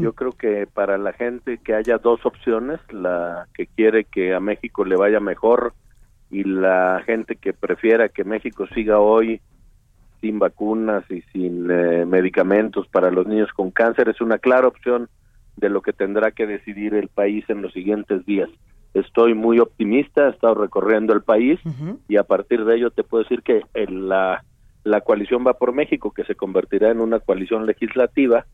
[0.00, 4.40] Yo creo que para la gente que haya dos opciones, la que quiere que a
[4.40, 5.74] México le vaya mejor
[6.30, 9.42] y la gente que prefiera que México siga hoy
[10.22, 15.10] sin vacunas y sin eh, medicamentos para los niños con cáncer es una clara opción
[15.56, 18.48] de lo que tendrá que decidir el país en los siguientes días.
[18.94, 21.60] Estoy muy optimista, he estado recorriendo el país
[22.08, 24.44] y a partir de ello te puedo decir que el- la,
[24.84, 28.46] la coalición va por México, que se convertirá en una coalición legislativa,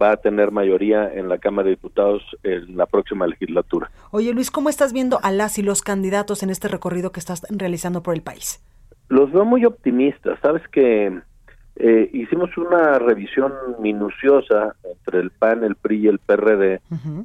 [0.00, 3.90] va a tener mayoría en la Cámara de Diputados en la próxima legislatura.
[4.10, 7.42] Oye, Luis, ¿cómo estás viendo a las y los candidatos en este recorrido que estás
[7.50, 8.60] realizando por el país?
[9.10, 10.38] Los veo muy optimistas.
[10.40, 11.20] Sabes que
[11.76, 16.80] eh, hicimos una revisión minuciosa entre el PAN, el PRI y el PRD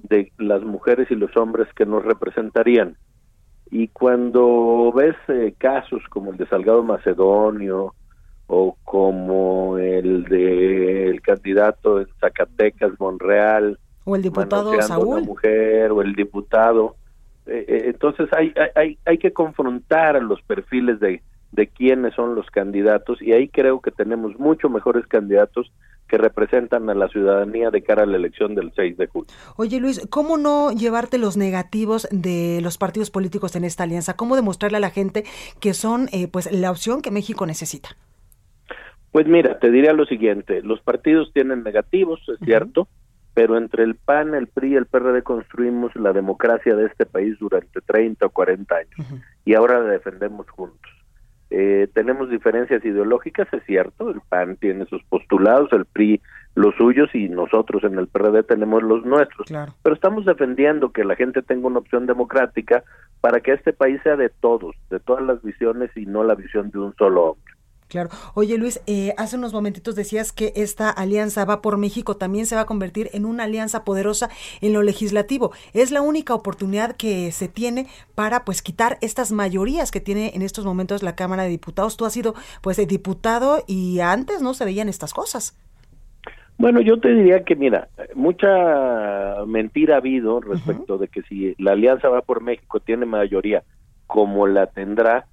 [0.09, 2.95] de las mujeres y los hombres que nos representarían.
[3.71, 7.93] Y cuando ves eh, casos como el de Salgado Macedonio
[8.47, 15.23] o como el de el candidato en Zacatecas, Monreal, O el diputado una Saúl.
[15.23, 16.95] mujer o el diputado.
[17.47, 21.21] Eh, eh, entonces hay, hay- hay, hay que confrontar a los perfiles de,
[21.55, 25.71] de quiénes son los candidatos y ahí creo que tenemos mucho mejores candidatos
[26.07, 29.31] que representan a la ciudadanía de cara a la elección del 6 de julio.
[29.55, 34.15] Oye Luis, ¿cómo no llevarte los negativos de los partidos políticos en esta alianza?
[34.15, 35.23] ¿Cómo demostrarle a la gente
[35.59, 37.89] que son eh, pues la opción que México necesita?
[39.11, 42.89] Pues mira, te diría lo siguiente, los partidos tienen negativos, es cierto,
[43.33, 47.37] pero entre el PAN, el PRI y el PRD construimos la democracia de este país
[47.39, 50.94] durante 30 o 40 años y ahora la defendemos juntos.
[51.49, 56.21] Eh, tenemos diferencias ideológicas, es cierto, el PAN tiene sus postulados, el PRI
[56.55, 59.47] los suyos y nosotros en el PRD tenemos los nuestros.
[59.83, 62.83] Pero estamos defendiendo que la gente tenga una opción democrática
[63.19, 66.71] para que este país sea de todos, de todas las visiones y no la visión
[66.71, 67.54] de un solo hombre.
[67.95, 68.09] Claro.
[68.33, 72.53] Oye Luis, eh, hace unos momentitos decías que esta alianza va por México también se
[72.53, 74.29] va a convertir en una alianza poderosa
[74.59, 75.53] en lo legislativo.
[75.73, 80.41] Es la única oportunidad que se tiene para pues quitar estas mayorías que tiene en
[80.41, 81.95] estos momentos la Cámara de Diputados.
[81.95, 85.57] Tú has sido pues diputado y antes no se veían estas cosas.
[86.57, 91.71] Bueno, yo te diría que mira, mucha mentira ha habido respecto de que si la
[91.71, 93.63] alianza va por México tiene mayoría
[94.05, 95.27] como la tendrá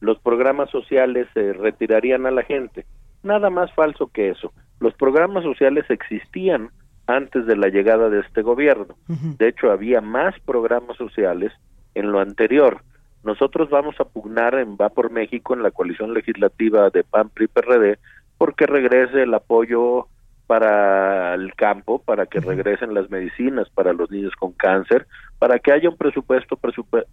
[0.00, 2.84] los programas sociales se retirarían a la gente.
[3.22, 4.52] Nada más falso que eso.
[4.78, 6.70] Los programas sociales existían
[7.06, 8.94] antes de la llegada de este gobierno.
[9.08, 11.52] De hecho, había más programas sociales
[11.94, 12.82] en lo anterior.
[13.24, 17.48] Nosotros vamos a pugnar en Va por México en la coalición legislativa de PAN PRI
[17.48, 17.98] PRD
[18.38, 20.08] porque regrese el apoyo
[20.46, 25.06] para el campo, para que regresen las medicinas para los niños con cáncer,
[25.38, 26.58] para que haya un presupuesto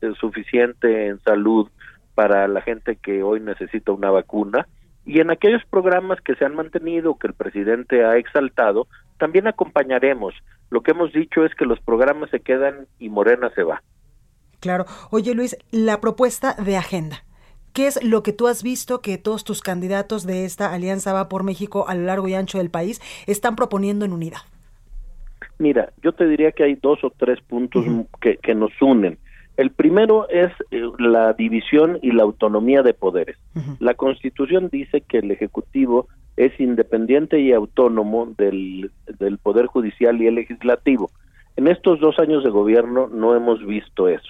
[0.01, 1.67] eh, suficiente en salud
[2.15, 4.67] para la gente que hoy necesita una vacuna
[5.05, 10.33] y en aquellos programas que se han mantenido, que el presidente ha exaltado, también acompañaremos.
[10.69, 13.83] Lo que hemos dicho es que los programas se quedan y Morena se va.
[14.59, 14.85] Claro.
[15.11, 17.23] Oye Luis, la propuesta de agenda.
[17.73, 21.27] ¿Qué es lo que tú has visto que todos tus candidatos de esta Alianza Va
[21.27, 24.41] por México a lo largo y ancho del país están proponiendo en unidad?
[25.57, 27.83] Mira, yo te diría que hay dos o tres puntos
[28.21, 29.17] que, que nos unen.
[29.55, 33.37] El primero es eh, la división y la autonomía de poderes.
[33.79, 40.27] La Constitución dice que el Ejecutivo es independiente y autónomo del, del Poder Judicial y
[40.27, 41.11] el Legislativo.
[41.55, 44.29] En estos dos años de gobierno no hemos visto eso.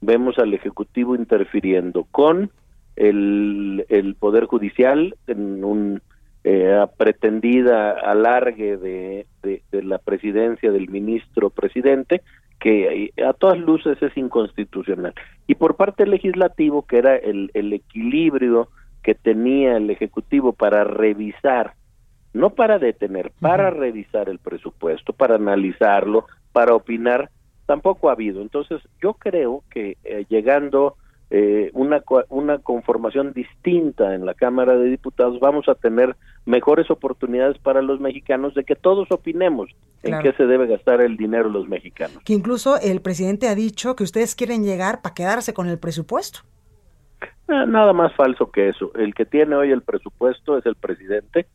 [0.00, 2.50] Vemos al Ejecutivo interfiriendo con
[2.94, 6.00] el, el Poder Judicial en un
[6.44, 12.22] eh, pretendida alargue de, de, de la presidencia del ministro presidente
[12.60, 15.14] que a todas luces es inconstitucional.
[15.46, 18.68] Y por parte del legislativo, que era el, el equilibrio
[19.02, 21.74] que tenía el Ejecutivo para revisar,
[22.32, 27.30] no para detener, para revisar el presupuesto, para analizarlo, para opinar,
[27.66, 28.42] tampoco ha habido.
[28.42, 30.96] Entonces, yo creo que eh, llegando
[31.32, 37.56] eh, una, una conformación distinta en la Cámara de Diputados, vamos a tener mejores oportunidades
[37.58, 39.70] para los mexicanos de que todos opinemos
[40.02, 42.18] en qué se debe gastar el dinero los mexicanos.
[42.24, 46.40] Que incluso el presidente ha dicho que ustedes quieren llegar para quedarse con el presupuesto.
[47.46, 48.90] Ah, nada más falso que eso.
[48.94, 51.46] El que tiene hoy el presupuesto es el presidente,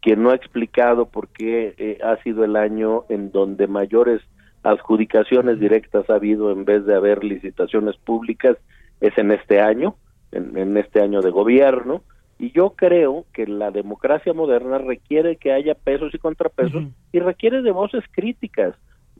[0.00, 4.22] quien no ha explicado por qué eh, ha sido el año en donde mayores
[4.62, 8.56] adjudicaciones directas ha habido en vez de haber licitaciones públicas
[9.00, 9.96] es en este año,
[10.32, 12.02] en, este año de gobierno,
[12.38, 17.62] y yo creo que la democracia moderna requiere que haya pesos y contrapesos y requiere
[17.62, 18.74] de voces críticas.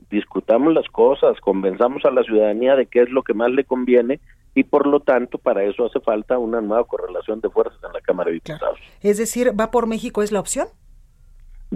[0.09, 4.19] Discutamos las cosas, convenzamos a la ciudadanía de qué es lo que más le conviene
[4.53, 8.01] y por lo tanto para eso hace falta una nueva correlación de fuerzas en la
[8.01, 8.79] Cámara de Diputados.
[9.01, 10.67] Es decir, ¿va por México es la opción?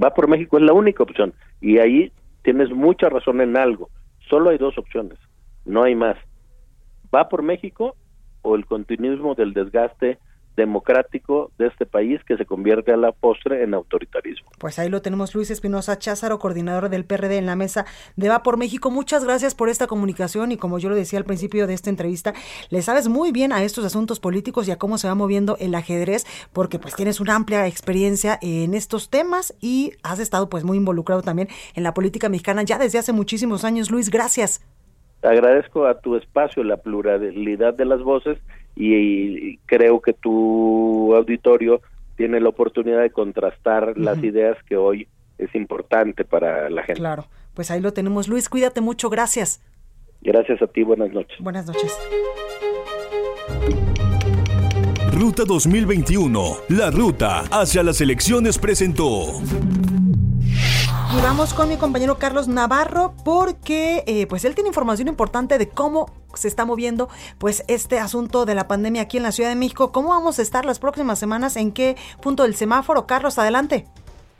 [0.01, 2.11] Va por México es la única opción y ahí
[2.43, 3.89] tienes mucha razón en algo.
[4.29, 5.17] Solo hay dos opciones,
[5.65, 6.17] no hay más.
[7.15, 7.95] ¿Va por México
[8.41, 10.19] o el continuismo del desgaste
[10.55, 14.49] democrático de este país que se convierte a la postre en autoritarismo.
[14.57, 18.41] Pues ahí lo tenemos Luis Espinosa Cházaro, coordinador del PRD en la mesa de Va
[18.41, 18.89] por México.
[18.89, 22.33] Muchas gracias por esta comunicación y como yo lo decía al principio de esta entrevista,
[22.69, 25.75] le sabes muy bien a estos asuntos políticos y a cómo se va moviendo el
[25.75, 30.77] ajedrez porque pues tienes una amplia experiencia en estos temas y has estado pues muy
[30.77, 33.91] involucrado también en la política mexicana ya desde hace muchísimos años.
[33.91, 34.61] Luis, gracias
[35.25, 38.37] agradezco a tu espacio la pluralidad de las voces
[38.75, 41.81] y, creo que tu auditorio
[42.17, 45.07] tiene la oportunidad de contrastar las ideas que hoy
[45.37, 46.99] es importante para la gente.
[46.99, 48.27] Claro, pues ahí lo tenemos.
[48.27, 49.61] Luis, cuídate mucho, gracias.
[50.21, 51.37] Gracias a ti, buenas noches.
[51.39, 51.97] Buenas noches.
[55.11, 59.41] Ruta 2021, la ruta hacia las elecciones presentó.
[61.17, 65.69] Y vamos con mi compañero Carlos Navarro porque eh, pues él tiene información importante de
[65.69, 67.07] cómo se está moviendo
[67.39, 69.93] pues este asunto de la pandemia aquí en la Ciudad de México.
[69.93, 71.55] ¿Cómo vamos a estar las próximas semanas?
[71.55, 73.07] ¿En qué punto del semáforo?
[73.07, 73.85] Carlos, adelante.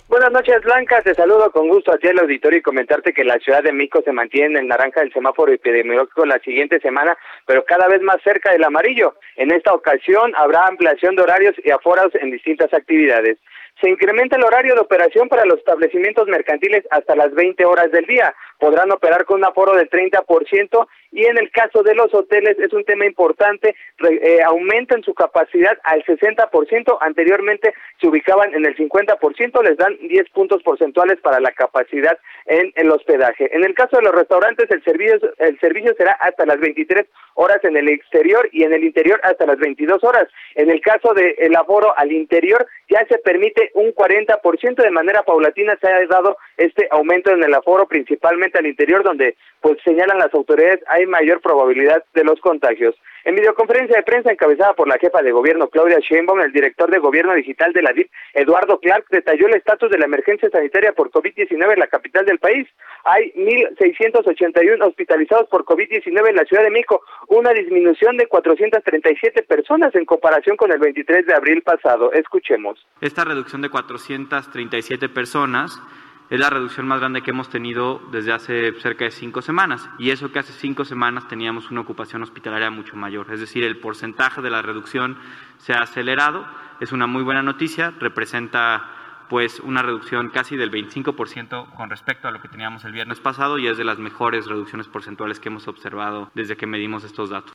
[0.09, 1.01] Buenas noches, Blanca.
[1.01, 4.01] Te saludo con gusto a ti el auditorio y comentarte que la Ciudad de México
[4.03, 8.17] se mantiene en el naranja del semáforo epidemiológico la siguiente semana, pero cada vez más
[8.21, 9.15] cerca del amarillo.
[9.35, 13.39] En esta ocasión habrá ampliación de horarios y aforos en distintas actividades.
[13.81, 18.05] Se incrementa el horario de operación para los establecimientos mercantiles hasta las 20 horas del
[18.05, 18.33] día.
[18.57, 22.73] Podrán operar con un aforo del 30% y en el caso de los hoteles es
[22.73, 23.73] un tema importante,
[24.09, 30.29] eh, aumentan su capacidad al 60%, anteriormente se ubicaban en el 50%, les dan 10
[30.31, 33.49] puntos porcentuales para la capacidad en el hospedaje.
[33.55, 37.05] En el caso de los restaurantes, el servicio, el servicio será hasta las 23
[37.35, 40.27] horas en el exterior y en el interior hasta las 22 horas.
[40.55, 45.23] En el caso del el aforo al interior, ya se permite un 40%, de manera
[45.23, 50.19] paulatina se ha dado este aumento en el aforo, principalmente al interior, donde pues señalan
[50.19, 52.95] las autoridades hay mayor probabilidad de los contagios.
[53.25, 56.99] En videoconferencia de prensa encabezada por la jefa de gobierno Claudia Sheinbaum, el director de
[56.99, 61.09] gobierno digital de la DIP, Eduardo Clark, detalló el estatus de la emergencia sanitaria por
[61.09, 62.67] COVID-19 en la capital del país.
[63.03, 69.95] Hay 1.681 hospitalizados por COVID-19 en la Ciudad de México, una disminución de 437 personas
[69.95, 72.11] en comparación con el 23 de abril pasado.
[72.13, 72.85] Escuchemos.
[73.01, 75.81] Esta reducción de 437 personas
[76.29, 79.87] es la reducción más grande que hemos tenido desde hace cerca de cinco semanas.
[79.99, 83.31] Y eso que hace cinco semanas teníamos una ocupación hospitalaria mucho mayor.
[83.31, 85.17] Es decir, el porcentaje de la reducción
[85.57, 86.45] se ha acelerado.
[86.79, 87.93] Es una muy buena noticia.
[87.99, 88.89] Representa
[89.29, 93.57] pues una reducción casi del 25% con respecto a lo que teníamos el viernes pasado
[93.57, 97.53] y es de las mejores reducciones porcentuales que hemos observado desde que medimos estos datos.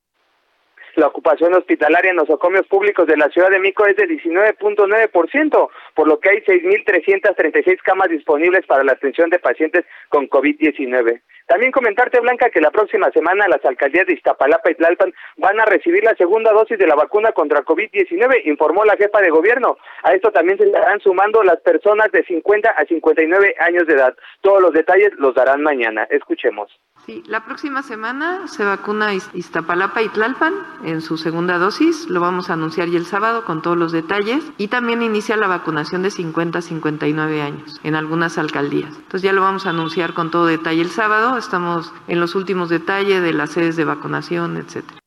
[0.97, 5.69] La ocupación hospitalaria en nosocomios públicos de la Ciudad de México es de 19.9%,
[6.01, 11.21] por lo que hay 6.336 camas disponibles para la atención de pacientes con COVID-19.
[11.51, 15.65] También comentarte, Blanca, que la próxima semana las alcaldías de Iztapalapa y Tlalpan van a
[15.65, 19.77] recibir la segunda dosis de la vacuna contra COVID-19, informó la jefa de gobierno.
[20.05, 24.15] A esto también se estarán sumando las personas de 50 a 59 años de edad.
[24.43, 26.07] Todos los detalles los darán mañana.
[26.09, 26.71] Escuchemos.
[27.05, 32.09] Sí, la próxima semana se vacuna Iztapalapa y Tlalpan en su segunda dosis.
[32.09, 34.45] Lo vamos a anunciar ya el sábado con todos los detalles.
[34.57, 38.95] Y también inicia la vacunación de 50 a 59 años en algunas alcaldías.
[38.95, 42.69] Entonces ya lo vamos a anunciar con todo detalle el sábado estamos en los últimos
[42.69, 44.99] detalles de las sedes de vacunación, etcétera.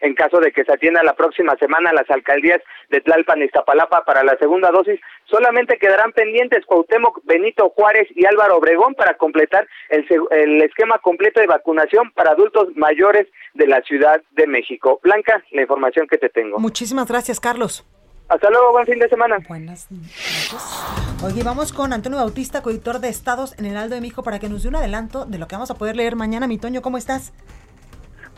[0.00, 4.04] En caso de que se atienda la próxima semana las alcaldías de Tlalpan y Iztapalapa
[4.04, 9.66] para la segunda dosis, solamente quedarán pendientes Cuauhtémoc, Benito Juárez y Álvaro Obregón para completar
[9.88, 15.00] el, el esquema completo de vacunación para adultos mayores de la Ciudad de México.
[15.02, 16.58] Blanca, la información que te tengo.
[16.58, 17.86] Muchísimas gracias, Carlos.
[18.28, 19.38] Hasta luego, buen fin de semana.
[19.48, 21.22] Buenas noches.
[21.22, 24.48] Oye, vamos con Antonio Bautista, coeditor de Estados en el Aldo de Mijo, para que
[24.48, 26.46] nos dé un adelanto de lo que vamos a poder leer mañana.
[26.46, 27.32] Mi Toño, ¿cómo estás?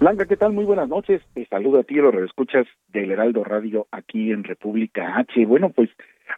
[0.01, 0.53] Blanca, ¿qué tal?
[0.53, 1.23] Muy buenas noches.
[1.35, 5.47] Te saludo a ti, los escuchas del Heraldo Radio aquí en República H.
[5.47, 5.89] Bueno, pues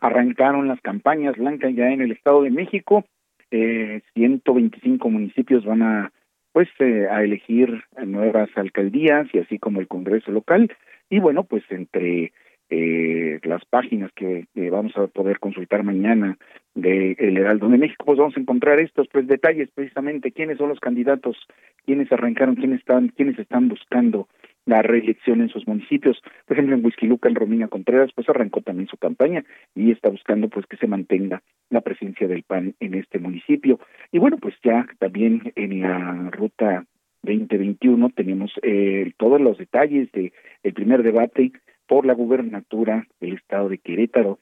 [0.00, 3.04] arrancaron las campañas, Blanca, ya en el Estado de México.
[3.50, 6.12] Eh, 125 municipios van a
[6.52, 10.70] pues eh, a elegir nuevas alcaldías y así como el Congreso local.
[11.10, 12.32] Y bueno, pues entre
[12.70, 16.36] eh, las páginas que, vamos a poder consultar mañana
[16.74, 20.68] de El Heraldo de México, pues vamos a encontrar estos pues detalles precisamente, quiénes son
[20.68, 21.36] los candidatos,
[21.86, 24.28] quiénes arrancaron, quiénes están, quiénes están buscando
[24.68, 26.20] la reelección en sus municipios.
[26.46, 29.44] Por ejemplo, en Huizquiluca, en Romina Contreras, pues arrancó también su campaña
[29.74, 33.80] y está buscando pues que se mantenga la presencia del PAN en este municipio.
[34.12, 36.84] Y bueno, pues ya también en la ruta
[37.22, 41.52] 2021 tenemos eh, todos los detalles de el primer debate
[41.88, 44.38] por la gubernatura del estado de Querétaro,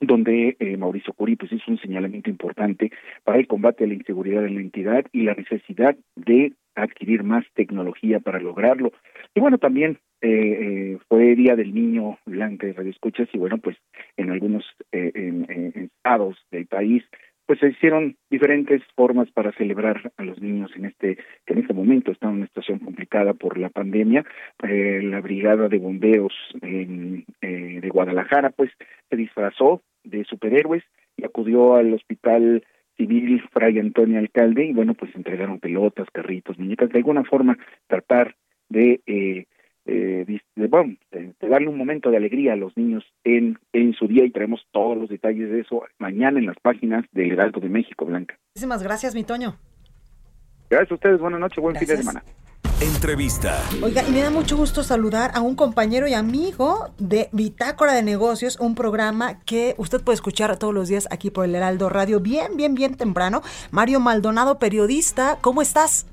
[0.00, 2.90] donde eh, Mauricio Curi pues hizo un señalamiento importante
[3.22, 7.44] para el combate a la inseguridad en la entidad y la necesidad de adquirir más
[7.54, 8.92] tecnología para lograrlo.
[9.34, 13.58] Y bueno, también eh, eh, fue Día del Niño Blanca de Radio Escuchas y bueno,
[13.58, 13.76] pues
[14.16, 17.04] en algunos estados del país
[17.46, 21.16] pues se hicieron diferentes formas para celebrar a los niños en este
[21.46, 22.12] que en este momento.
[22.12, 24.24] Están en una situación complicada por la pandemia
[24.62, 26.32] eh, la brigada de bomberos
[26.62, 28.70] eh, de Guadalajara pues
[29.10, 30.82] se disfrazó de superhéroes
[31.16, 32.64] y acudió al hospital
[32.96, 38.36] civil Fray Antonio Alcalde y bueno pues entregaron pelotas carritos muñecas de alguna forma tratar
[38.68, 39.46] de eh,
[39.86, 40.24] eh,
[40.56, 40.96] de, bueno,
[41.40, 44.96] darle un momento de alegría a los niños en, en su día y traemos todos
[44.96, 48.38] los detalles de eso mañana en las páginas del Heraldo de México, Blanca.
[48.54, 49.56] Muchísimas gracias, mi Toño.
[50.70, 52.22] Gracias a ustedes, buenas noches, buen fin de semana.
[52.80, 53.62] Entrevista.
[53.82, 58.02] Oiga, y me da mucho gusto saludar a un compañero y amigo de Bitácora de
[58.02, 62.20] Negocios, un programa que usted puede escuchar todos los días aquí por el Heraldo Radio,
[62.20, 63.42] bien, bien, bien temprano.
[63.70, 66.06] Mario Maldonado, periodista, ¿cómo estás?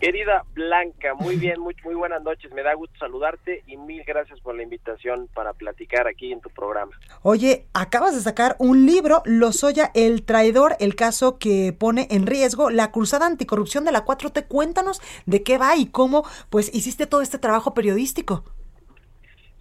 [0.00, 2.50] Querida Blanca, muy bien, muy, muy buenas noches.
[2.54, 6.48] Me da gusto saludarte y mil gracias por la invitación para platicar aquí en tu
[6.48, 6.92] programa.
[7.22, 12.70] Oye, acabas de sacar un libro, Lozoya, el traidor, el caso que pone en riesgo
[12.70, 14.48] la cruzada anticorrupción de la 4T.
[14.48, 18.42] Cuéntanos de qué va y cómo pues hiciste todo este trabajo periodístico.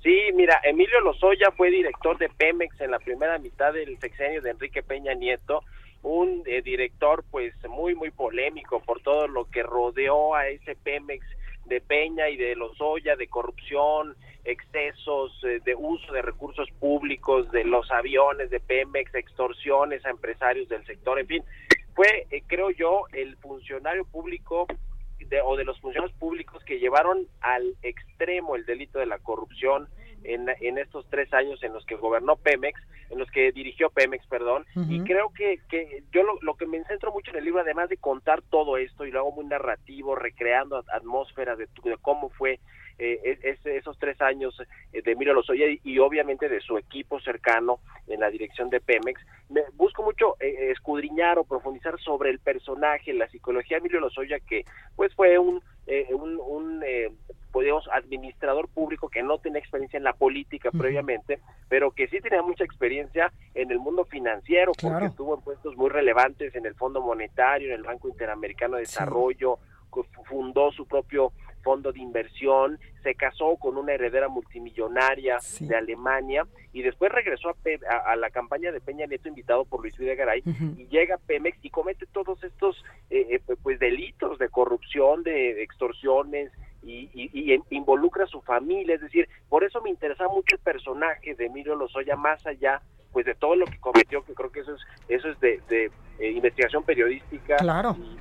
[0.02, 4.52] Sí, mira, Emilio Lozoya fue director de Pemex en la primera mitad del sexenio de
[4.52, 5.66] Enrique Peña Nieto
[6.02, 11.26] un eh, director pues muy muy polémico por todo lo que rodeó a ese Pemex
[11.66, 17.64] de Peña y de Lozoya, de corrupción, excesos eh, de uso de recursos públicos, de
[17.64, 21.44] los aviones de Pemex, extorsiones a empresarios del sector, en fin,
[21.96, 24.68] fue, eh, creo yo, el funcionario público
[25.20, 29.88] de, o de los funcionarios públicos que llevaron al extremo el delito de la corrupción
[30.24, 34.26] en, en estos tres años en los que gobernó Pemex, en los que dirigió Pemex,
[34.28, 37.62] perdón, y creo que, que yo lo, lo, que me centro mucho en el libro,
[37.62, 42.30] además de contar todo esto, y lo hago muy narrativo, recreando atmósferas de, de cómo
[42.30, 42.60] fue
[43.02, 44.62] eh, esos tres años
[44.92, 49.22] eh, de Emilio Lozoya y, obviamente de su equipo cercano en la dirección de Pemex,
[49.48, 54.40] me busco mucho eh, escudriñar o profundizar sobre el personaje, la psicología de Emilio Lozoya,
[54.42, 54.66] que
[54.98, 55.64] pues fue un,
[56.14, 56.84] un, un
[57.52, 62.42] podemos, administrador público que no tenía experiencia en la política previamente, pero que sí tenía
[62.42, 67.02] mucha experiencia en el mundo financiero, porque estuvo en puestos muy relevantes en el Fondo
[67.02, 69.58] Monetario, en el Banco Interamericano de Desarrollo,
[70.26, 76.82] fundó su propio fondo de inversión, se casó con una heredera multimillonaria de Alemania y
[76.82, 80.44] después regresó a, a, la campaña de Peña Nieto invitado por Luis Videgaray
[80.78, 85.64] y llega a Pemex y comete todos estos eh, eh, pues delitos de corrupción, de
[85.64, 86.52] extorsiones
[86.84, 91.36] y, y, involucra a su familia, es decir, por eso me interesa mucho el personaje
[91.36, 92.82] de Emilio Lozoya más allá
[93.12, 95.92] pues de todo lo que cometió, que creo que eso es eso es de, de
[96.20, 97.58] eh, investigación periodística,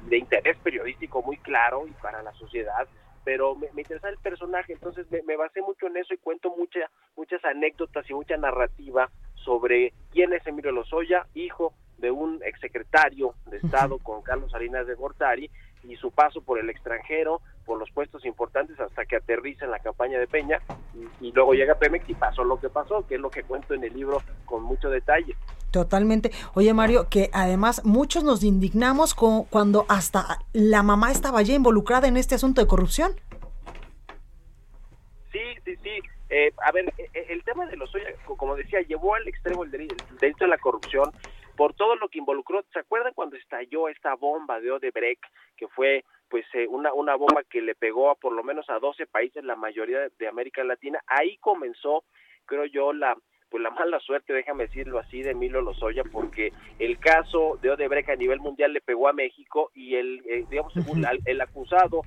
[0.09, 2.89] de interés periodístico muy claro y para la sociedad,
[3.29, 7.45] pero me, interesa el personaje, entonces me, basé mucho en eso y cuento mucha, muchas
[7.45, 13.99] anécdotas y mucha narrativa sobre quién es Emilio Lozoya, hijo de un exsecretario de Estado
[13.99, 15.51] con Carlos Salinas de Gortari
[15.85, 19.79] y su paso por el extranjero, por los puestos importantes hasta que aterriza en la
[19.79, 20.59] campaña de Peña
[21.21, 23.85] y, luego llega Pemex y pasó lo que pasó, que es lo que cuento en
[23.85, 25.37] el libro con mucho detalle.
[25.71, 26.31] Totalmente.
[26.55, 32.09] Oye, Mario, que además muchos nos indignamos con, cuando hasta la mamá estaba ya involucrada
[32.09, 33.13] en este asunto de corrupción.
[35.31, 36.01] Sí, sí, sí.
[36.31, 37.93] Eh, a ver, e, e, el tema de los
[38.39, 41.13] como decía, llevó al extremo el delito, de la corrupción
[41.59, 42.65] por todo lo que involucró.
[42.73, 45.25] ¿Se acuerdan cuando estalló esta bomba de Odebrecht,
[45.57, 48.79] que fue pues eh, una, una bomba que le pegó a por lo menos a
[48.79, 51.03] 12 países, la mayoría de América Latina?
[51.09, 52.05] Ahí comenzó,
[52.47, 53.19] creo yo, la
[53.51, 58.11] pues la mala suerte, déjame decirlo así, de Emilio Lozoya, porque el caso de Odebrecht
[58.11, 62.03] a nivel mundial le pegó a México y el, eh, digamos, el acusado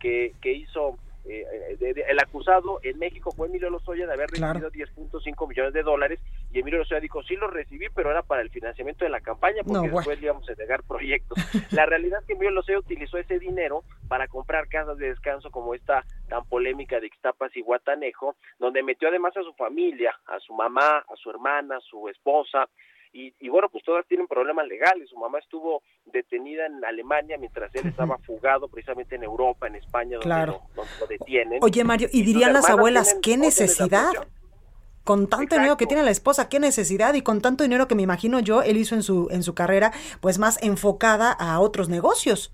[0.00, 0.98] que, que hizo
[1.28, 5.82] eh, eh el acusado en México fue Emilio Lozoya de haber recibido 10.5 millones de
[5.82, 6.20] dólares
[6.52, 9.62] y Emilio Lozoya dijo, sí lo recibí, pero era para el financiamiento de la campaña
[9.64, 11.38] porque después íbamos a negar proyectos.
[11.72, 15.74] la realidad es que Emilio Lozoya utilizó ese dinero para comprar casas de descanso como
[15.74, 20.54] esta tan polémica de Ixtapas y Guatanejo, donde metió además a su familia, a su
[20.54, 22.68] mamá, a su hermana, a su esposa,
[23.16, 25.08] y, bueno, pues todas tienen problemas legales.
[25.08, 30.18] Su mamá estuvo detenida en Alemania mientras él estaba fugado precisamente en Europa, en España,
[30.18, 31.60] donde, lo, detienen.
[31.62, 34.12] Oye, Mario, y, dirían las abuelas, ¿qué necesidad?
[35.02, 38.02] Con tanto dinero que tiene la esposa, qué necesidad y con tanto dinero que me
[38.02, 42.52] imagino yo él hizo en su en su carrera, pues más enfocada a otros negocios.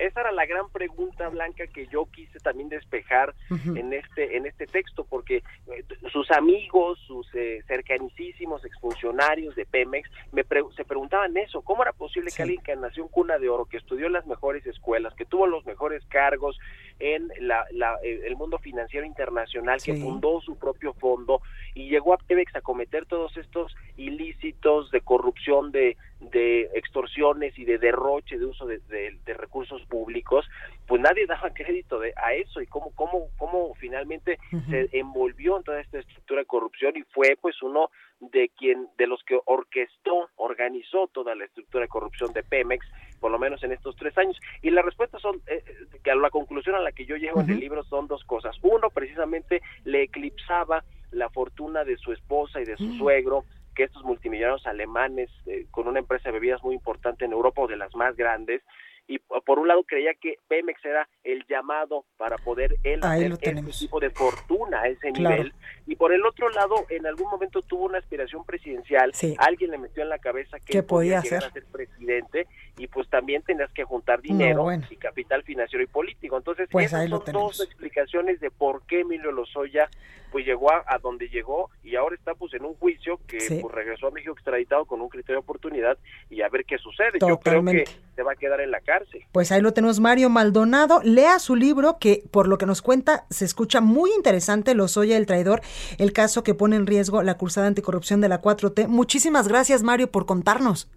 [0.00, 4.66] Esa era la gran pregunta blanca que yo quise también despejar en este en este
[4.66, 10.44] texto, porque eh, sus amigos, sus eh, cercanísimos exfuncionarios de Pemex me
[10.74, 13.76] se preguntaban eso, ¿cómo era posible que alguien que nació en cuna de oro, que
[13.76, 16.58] estudió en las mejores escuelas, que tuvo los mejores cargos
[16.98, 17.66] en la,
[18.02, 21.42] eh, el mundo financiero internacional, que fundó su propio fondo
[21.74, 27.64] y llegó a Pemex a cometer todos estos ilícitos de corrupción, de de extorsiones y
[27.64, 28.80] de derroche de uso de,
[29.26, 30.46] recursos públicos,
[30.86, 32.60] pues nadie daba crédito de, a eso.
[32.60, 37.36] Y cómo, cómo, cómo finalmente se envolvió en toda esta estructura de corrupción y fue
[37.40, 37.90] pues uno
[38.20, 42.86] de quien, de los que orquestó, organizó toda la estructura de corrupción de Pemex,
[43.18, 44.38] por lo menos en estos tres años.
[44.62, 47.40] Y la respuesta son, eh, eh, que a la conclusión a la que yo llego
[47.40, 48.56] en el libro son dos cosas.
[48.62, 53.44] Uno, precisamente le eclipsaba la fortuna de su esposa y de su suegro,
[53.80, 57.66] que estos multimillonarios alemanes eh, con una empresa de bebidas muy importante en Europa o
[57.66, 58.60] de las más grandes
[59.08, 63.38] y por un lado creía que Pemex era el llamado para poder él Ahí hacer
[63.38, 63.78] tenemos.
[63.78, 65.36] tipo de fortuna a ese Claro.
[65.36, 65.54] nivel
[65.86, 69.34] y por el otro lado en algún momento tuvo una aspiración presidencial Sí.
[69.38, 72.46] alguien le metió en la cabeza que ¿Qué él podía llegar a ser presidente
[72.82, 74.86] y pues también tenías que juntar dinero bueno.
[74.90, 77.58] y capital financiero y político entonces Pues esas ahí lo son tenemos.
[77.58, 79.88] dos explicaciones de por qué Emilio Lozoya
[80.32, 83.58] pues llegó a, a donde llegó y ahora está pues en un juicio que Sí.
[83.60, 85.98] pues regresó a México extraditado con un criterio de oportunidad
[86.30, 87.84] y a ver qué sucede yo creo Totalmente.
[87.84, 91.00] que se va a quedar en la cárcel Pues ahí lo tenemos, Mario Maldonado.
[91.02, 95.26] Lea su libro que, por lo que nos cuenta, se escucha muy interesante, Lozoya el
[95.26, 95.60] traidor,
[95.98, 98.86] el caso que pone en riesgo la cruzada anticorrupción de la 4T.
[98.88, 100.88] Muchísimas gracias, Mario, por contarnos.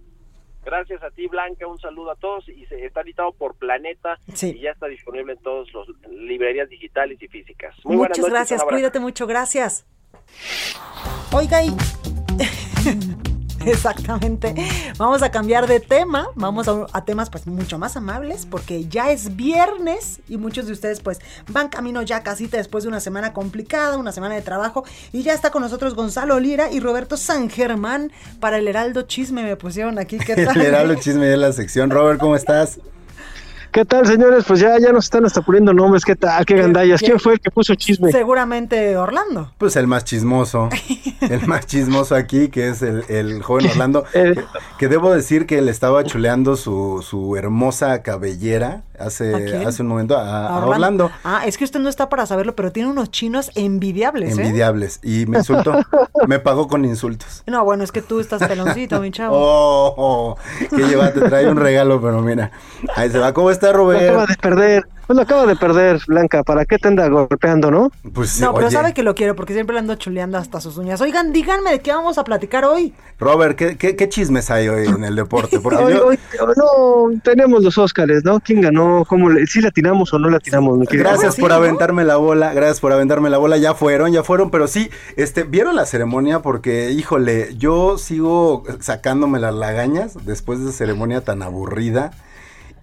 [0.66, 1.68] Gracias a ti, Blanca.
[1.68, 2.48] Un saludo a todos.
[2.50, 4.56] Y se está editado por Planeta Sí.
[4.58, 7.76] y ya está disponible en todas las librerías digitales y físicas.
[7.84, 9.86] Muy buenas Muchas noches, gracias, cuídate mucho, gracias.
[11.32, 11.72] Oiga, y...
[13.66, 14.54] Exactamente.
[14.98, 19.12] Vamos a cambiar de tema, vamos a, a temas pues mucho más amables porque ya
[19.12, 23.00] es viernes y muchos de ustedes pues van camino ya a casita después de una
[23.00, 27.18] semana complicada, una semana de trabajo y ya está con nosotros Gonzalo Lira y Roberto
[27.18, 30.60] San Germán para el Heraldo Chisme me pusieron aquí, ¿qué tal?
[30.60, 31.90] El Heraldo Chisme de la sección.
[31.90, 32.80] Robert, ¿cómo estás?
[33.74, 34.46] ¿Qué tal, señores?
[34.48, 36.06] Pues ya, ya nos están hasta poniendo nombres.
[36.06, 36.46] ¿Qué tal?
[36.46, 37.02] ¿Qué gandallas?
[37.02, 38.12] ¿Quién fue el que puso chisme?
[38.12, 39.52] Seguramente Orlando.
[39.58, 40.70] Pues el más chismoso,
[41.22, 44.36] el más chismoso aquí, que es el, el joven Orlando, Eh.
[44.36, 44.44] que,
[44.78, 49.88] que debo decir que le estaba chuleando su, su hermosa cabellera ¿A hace, hace un
[49.88, 51.12] momento a, A a Orlando.
[51.24, 54.42] Ah, es que usted no está para saberlo, pero tiene unos chinos envidiables, ¿eh?
[54.42, 55.00] Envidiables.
[55.04, 55.74] Y me insultó,
[56.28, 57.44] me pagó con insultos.
[57.48, 59.36] No, bueno, es que tú estás peloncito, mi chavo.
[59.38, 60.38] Oh, oh,
[60.70, 62.52] que lleva, te trae un regalo, pero mira,
[62.96, 63.34] ahí se va.
[63.34, 64.30] ¿Cómo está Lo acaba Robert?
[64.30, 64.93] de perder.
[65.06, 66.44] Pues lo acaba de perder, Blanca.
[66.44, 67.92] ¿Para qué te anda golpeando, no?
[68.14, 70.78] Pues No, pero oye, sabe que lo quiero porque siempre le ando chuleando hasta sus
[70.78, 71.02] uñas.
[71.02, 72.94] Oigan, díganme de qué vamos a platicar hoy.
[73.20, 75.60] Robert, ¿qué, qué, qué chismes hay hoy en el deporte?
[75.60, 76.20] Porque Hoy, yo, hoy-
[76.56, 78.40] no, tenemos los Óscares, ¿no?
[78.40, 79.04] ¿Quién ganó?
[79.08, 80.78] ¿Cómo le, ¿Sí latinamos o no latinamos?
[80.78, 81.10] mi querido?
[81.10, 83.58] Gracias por aventarme la bola, gracias por aventarme la bola.
[83.58, 86.40] Ya fueron, ya fueron, pero sí, este, ¿vieron la ceremonia?
[86.40, 92.12] Porque, híjole, yo sigo sacándome las lagañas después de esa ceremonia tan aburrida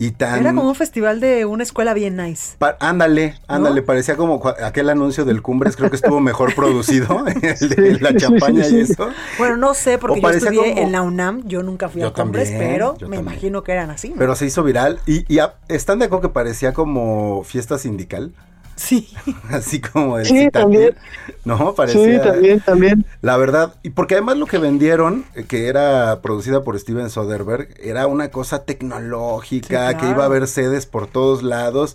[0.00, 0.40] y tan...
[0.40, 2.56] Era como un festival de una escuela bien nice.
[2.58, 7.68] Pa- ándale, ándale, parecía como aquel anuncio del Cumbres, creo que estuvo mejor producido, el
[7.68, 9.10] de la champaña y eso.
[9.38, 12.08] Bueno, no sé, porque yo parecía estudié como- en la UNAM, yo nunca fui Yo
[12.08, 13.22] a Cumbres, también, pero me también.
[13.22, 14.08] imagino que eran así.
[14.08, 14.16] ¿no?
[14.16, 18.32] Pero se hizo viral y, y a- están de acuerdo que parecía como fiesta sindical.
[18.80, 19.08] Sí.
[19.50, 20.96] Así como el Sí, también.
[21.44, 22.22] No, parecía.
[22.22, 23.06] Sí, también, también.
[23.20, 27.68] La verdad, y porque además lo que vendieron, eh, que era producida por Steven Soderbergh,
[27.82, 31.94] era una cosa tecnológica, Sí, que iba a haber sedes por todos lados,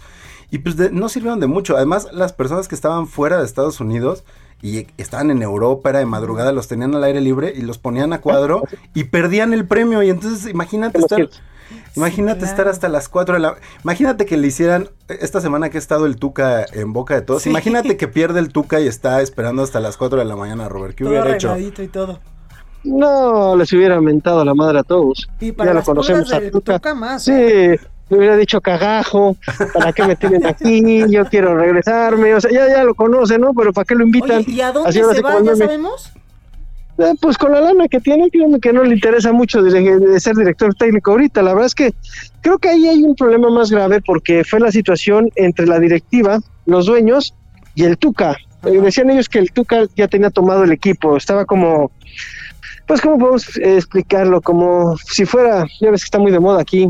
[0.52, 1.76] y pues de- no sirvieron de mucho.
[1.76, 4.24] Además, las personas que estaban fuera de Estados Unidos
[4.62, 8.14] y estaban en Europa, era de madrugada, los tenían al aire libre y los ponían
[8.14, 8.62] a cuadro
[8.94, 10.04] y perdían el premio.
[10.04, 11.30] Y entonces, imagínate estar...
[11.96, 13.56] Imagínate estar hasta las 4 de la...
[13.84, 17.44] Imagínate que le hicieran, esta semana que ha estado el Tuca en boca de todos,
[17.44, 17.50] Sí.
[17.50, 20.96] imagínate que pierde el Tuca y está esperando hasta las 4 de la mañana, Robert.
[20.96, 21.58] ¿Qué todo hubiera hecho?
[21.58, 22.20] y todo.
[22.84, 25.28] No, les hubiera mentado la madre a todos.
[25.40, 26.74] Y para ya lo las conocemos pulgas a Tuca.
[26.80, 27.24] Tuca más.
[27.24, 27.80] Sí, ¿eh?
[28.10, 29.36] le hubiera dicho cagajo,
[29.74, 31.04] ¿para qué me tienen aquí?
[31.10, 33.54] Yo quiero regresarme, o sea, ya, ya lo conocen, ¿no?
[33.54, 34.40] Pero ¿para qué lo invitan?
[34.40, 35.42] Oye, ¿y a dónde Así se va?
[35.42, 36.12] ¿Ya sabemos?
[36.98, 40.36] Eh, pues con la lana que tiene, que no le interesa mucho de, de ser
[40.36, 41.42] director técnico ahorita.
[41.42, 41.94] La verdad es que
[42.42, 46.40] creo que ahí hay un problema más grave porque fue la situación entre la directiva,
[46.66, 47.34] los dueños
[47.76, 48.38] y el Tuca.
[48.64, 51.92] Eh, decían ellos que el Tuca ya tenía tomado el equipo, estaba como,
[52.88, 56.62] pues cómo podemos eh, explicarlo, como si fuera, ya ves que está muy de moda
[56.62, 56.88] aquí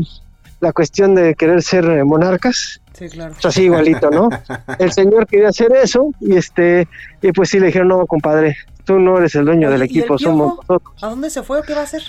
[0.60, 2.80] la cuestión de querer ser eh, monarcas.
[2.94, 3.34] Sí, claro.
[3.34, 4.30] Pues así igualito, ¿no?
[4.78, 6.88] El señor quería hacer eso y este
[7.20, 8.56] y pues sí le dijeron, "No, compadre,
[8.86, 11.60] tú no eres el dueño del ¿Y el equipo, somos nosotros." ¿A dónde se fue
[11.60, 12.02] o qué va a hacer?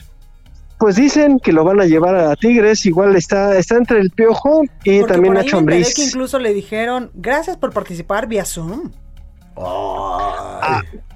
[0.79, 4.61] Pues dicen que lo van a llevar a Tigres, igual está está entre el Piojo
[4.83, 5.95] y Porque también por ahí Nacho Ambriz.
[5.95, 8.91] que incluso le dijeron, gracias por participar vía Zoom.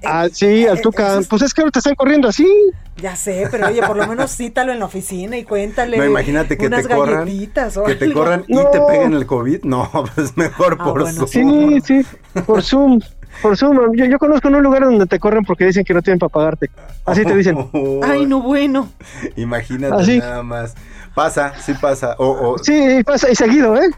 [0.04, 1.20] Ah, sí, al Tuca.
[1.28, 2.46] Pues es que ahora te están corriendo así.
[2.96, 6.58] Ya sé, pero oye, por lo menos cítalo en la oficina y cuéntale No, imagínate
[6.58, 9.62] que unas te corran, que te corran y te peguen el COVID.
[9.62, 11.80] No, pues mejor Ah, por bueno, Zoom.
[11.82, 13.00] Sí, sí, por Zoom.
[13.40, 13.96] Por Zoom.
[13.96, 16.30] Yo, yo conozco en un lugar donde te corren porque dicen que no tienen para
[16.30, 16.70] pagarte.
[17.04, 17.56] Así te dicen.
[18.02, 18.88] Ay, no bueno.
[19.36, 20.18] Imagínate Así.
[20.18, 20.74] nada más.
[21.14, 22.14] Pasa, sí pasa.
[22.18, 23.90] O, o- Sí, pasa y seguido, ¿eh?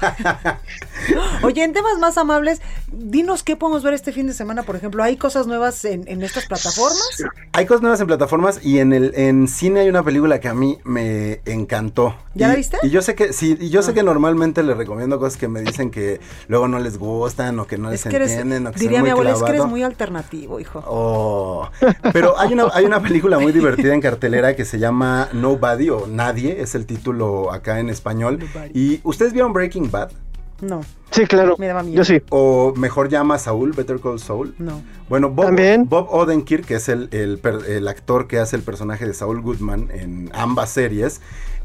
[1.42, 2.60] Oye, en temas más amables,
[2.90, 5.02] dinos qué podemos ver este fin de semana, por ejemplo.
[5.02, 7.22] ¿Hay cosas nuevas en, en estas plataformas?
[7.52, 10.54] Hay cosas nuevas en plataformas y en el en cine hay una película que a
[10.54, 12.14] mí me encantó.
[12.34, 12.78] ¿Ya Y- la viste?
[12.82, 15.60] Y yo sé que sí, y yo sé que normalmente les recomiendo cosas que me
[15.60, 18.54] dicen que luego no les gustan o que no les Es que eres, entiendo.
[18.54, 18.72] veneno.
[18.72, 20.82] Que Diría mi abuela, es que eres muy alternativo, hijo.
[20.86, 21.68] Oh.
[22.12, 26.06] Pero hay una, hay una película muy divertida en cartelera que se llama Nobody o
[26.24, 28.38] Nadie, es el título acá en español.
[28.72, 30.10] ¿Y ustedes vieron Breaking Bad?
[30.62, 30.80] No.
[31.10, 31.56] Sí, claro.
[31.58, 31.96] Me daba miedo.
[31.96, 32.22] Yo sí.
[32.30, 34.54] O mejor llama Saúl, Better Call Saul.
[34.58, 34.82] No.
[35.08, 35.54] Bueno, Bob,
[35.86, 39.90] Bob Odenkirk, que es el, el el actor que hace el personaje de Saul Goodman
[39.92, 41.20] en ambas series,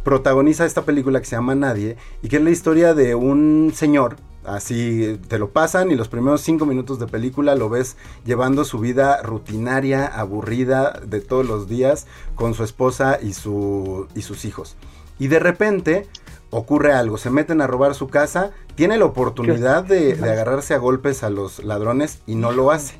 [0.09, 4.15] protagoniza esta película que se llama Nadie y que es la historia de un señor.
[4.43, 7.95] Así te lo pasan y los primeros cinco minutos de película lo ves
[8.25, 14.23] llevando su vida rutinaria, aburrida de todos los días con su esposa y, su, y
[14.23, 14.77] sus hijos.
[15.19, 16.07] Y de repente
[16.49, 20.79] ocurre algo, se meten a robar su casa, tiene la oportunidad de, de agarrarse a
[20.79, 22.95] golpes a los ladrones y no lo hace.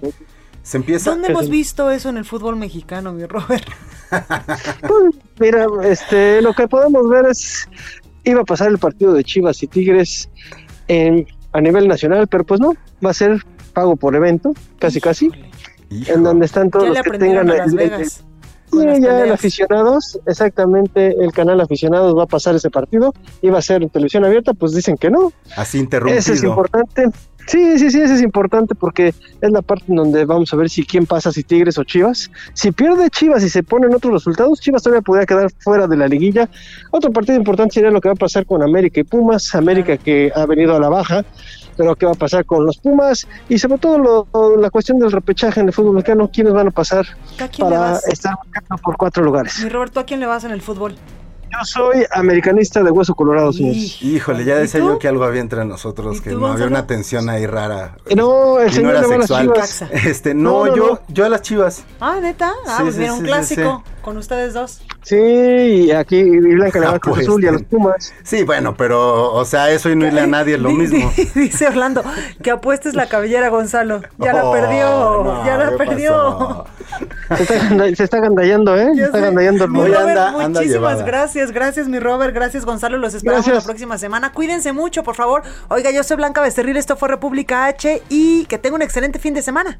[0.64, 1.12] Se empieza...
[1.12, 3.66] ¿Dónde hemos visto eso en el fútbol mexicano, mi Robert?
[5.40, 7.68] Mira, este, lo que podemos ver es,
[8.24, 10.30] iba a pasar el partido de Chivas y Tigres
[10.88, 13.44] en, a nivel nacional, pero pues no, va a ser
[13.74, 15.32] pago por evento, casi casi,
[15.90, 18.24] en donde están todos los que tengan a Las el- el- Vegas.
[18.72, 23.82] Ya el aficionados, exactamente, el canal aficionados va a pasar ese partido, iba a ser
[23.82, 25.34] en televisión abierta, pues dicen que no.
[25.56, 26.20] Así interrumpido.
[26.20, 27.06] Ese es importante.
[27.50, 30.70] Sí, sí, sí, ese es importante porque es la parte en donde vamos a ver
[30.70, 32.30] si quién pasa, si Tigres o Chivas.
[32.54, 36.08] Si pierde Chivas y se ponen otros resultados, Chivas todavía podría quedar fuera de la
[36.08, 36.48] liguilla.
[36.92, 39.56] Otro partido importante sería lo que va a pasar con América y Pumas.
[39.56, 41.26] América que ha venido a la baja,
[41.76, 45.12] pero qué va a pasar con los Pumas y sobre todo lo- la cuestión del
[45.12, 48.36] repechaje en el fútbol mexicano, quiénes van a pasar ¿Tú a para estar
[48.84, 49.60] por cuatro lugares.
[49.64, 50.94] Mi Robert, ¿tú a quién le vas en el fútbol?
[51.52, 54.02] Yo soy americanista de hueso colorado, señores.
[54.02, 57.30] Híjole, ya ¿Y decía yo que algo había entre nosotros, que no había una tensión
[57.30, 57.96] ahí rara.
[58.16, 59.42] No, el Y no señor era las sexual.
[59.54, 59.82] Chivas.
[60.06, 61.00] Este, no, No, no, yo, no.
[61.10, 61.84] yo a las chivas.
[62.00, 62.54] Ah, neta.
[62.68, 64.82] Ah, Sí, pues sí, mira, sí, un sí, clásico con ustedes dos.
[65.04, 67.32] Sí, y aquí y Blanca le va a Cruz Apuesten.
[67.32, 68.14] Azul y a los Pumas.
[68.24, 71.12] Sí, bueno, pero, o sea, eso y no irle a nadie es lo mismo.
[71.16, 72.04] di- Dice Orlando,
[72.42, 74.02] que apuestes la cabellera, Gonzalo.
[74.18, 76.66] Ya la Oh, perdió, no, ya la ¿qué perdió.
[77.38, 78.90] Se está, se está gandallando, ¿eh?
[78.94, 81.06] Se Ya está gandallando el anda- anda muchísimas llevada.
[81.40, 83.64] Gracias, gracias mi Robert, gracias Gonzalo, los esperamos Gracias.
[83.64, 84.34] la próxima semana.
[84.34, 85.44] Cuídense mucho, por favor.
[85.70, 89.34] Oiga, yo soy Blanca Becerril, esto fue República H y que tenga un excelente fin
[89.34, 89.80] de semana.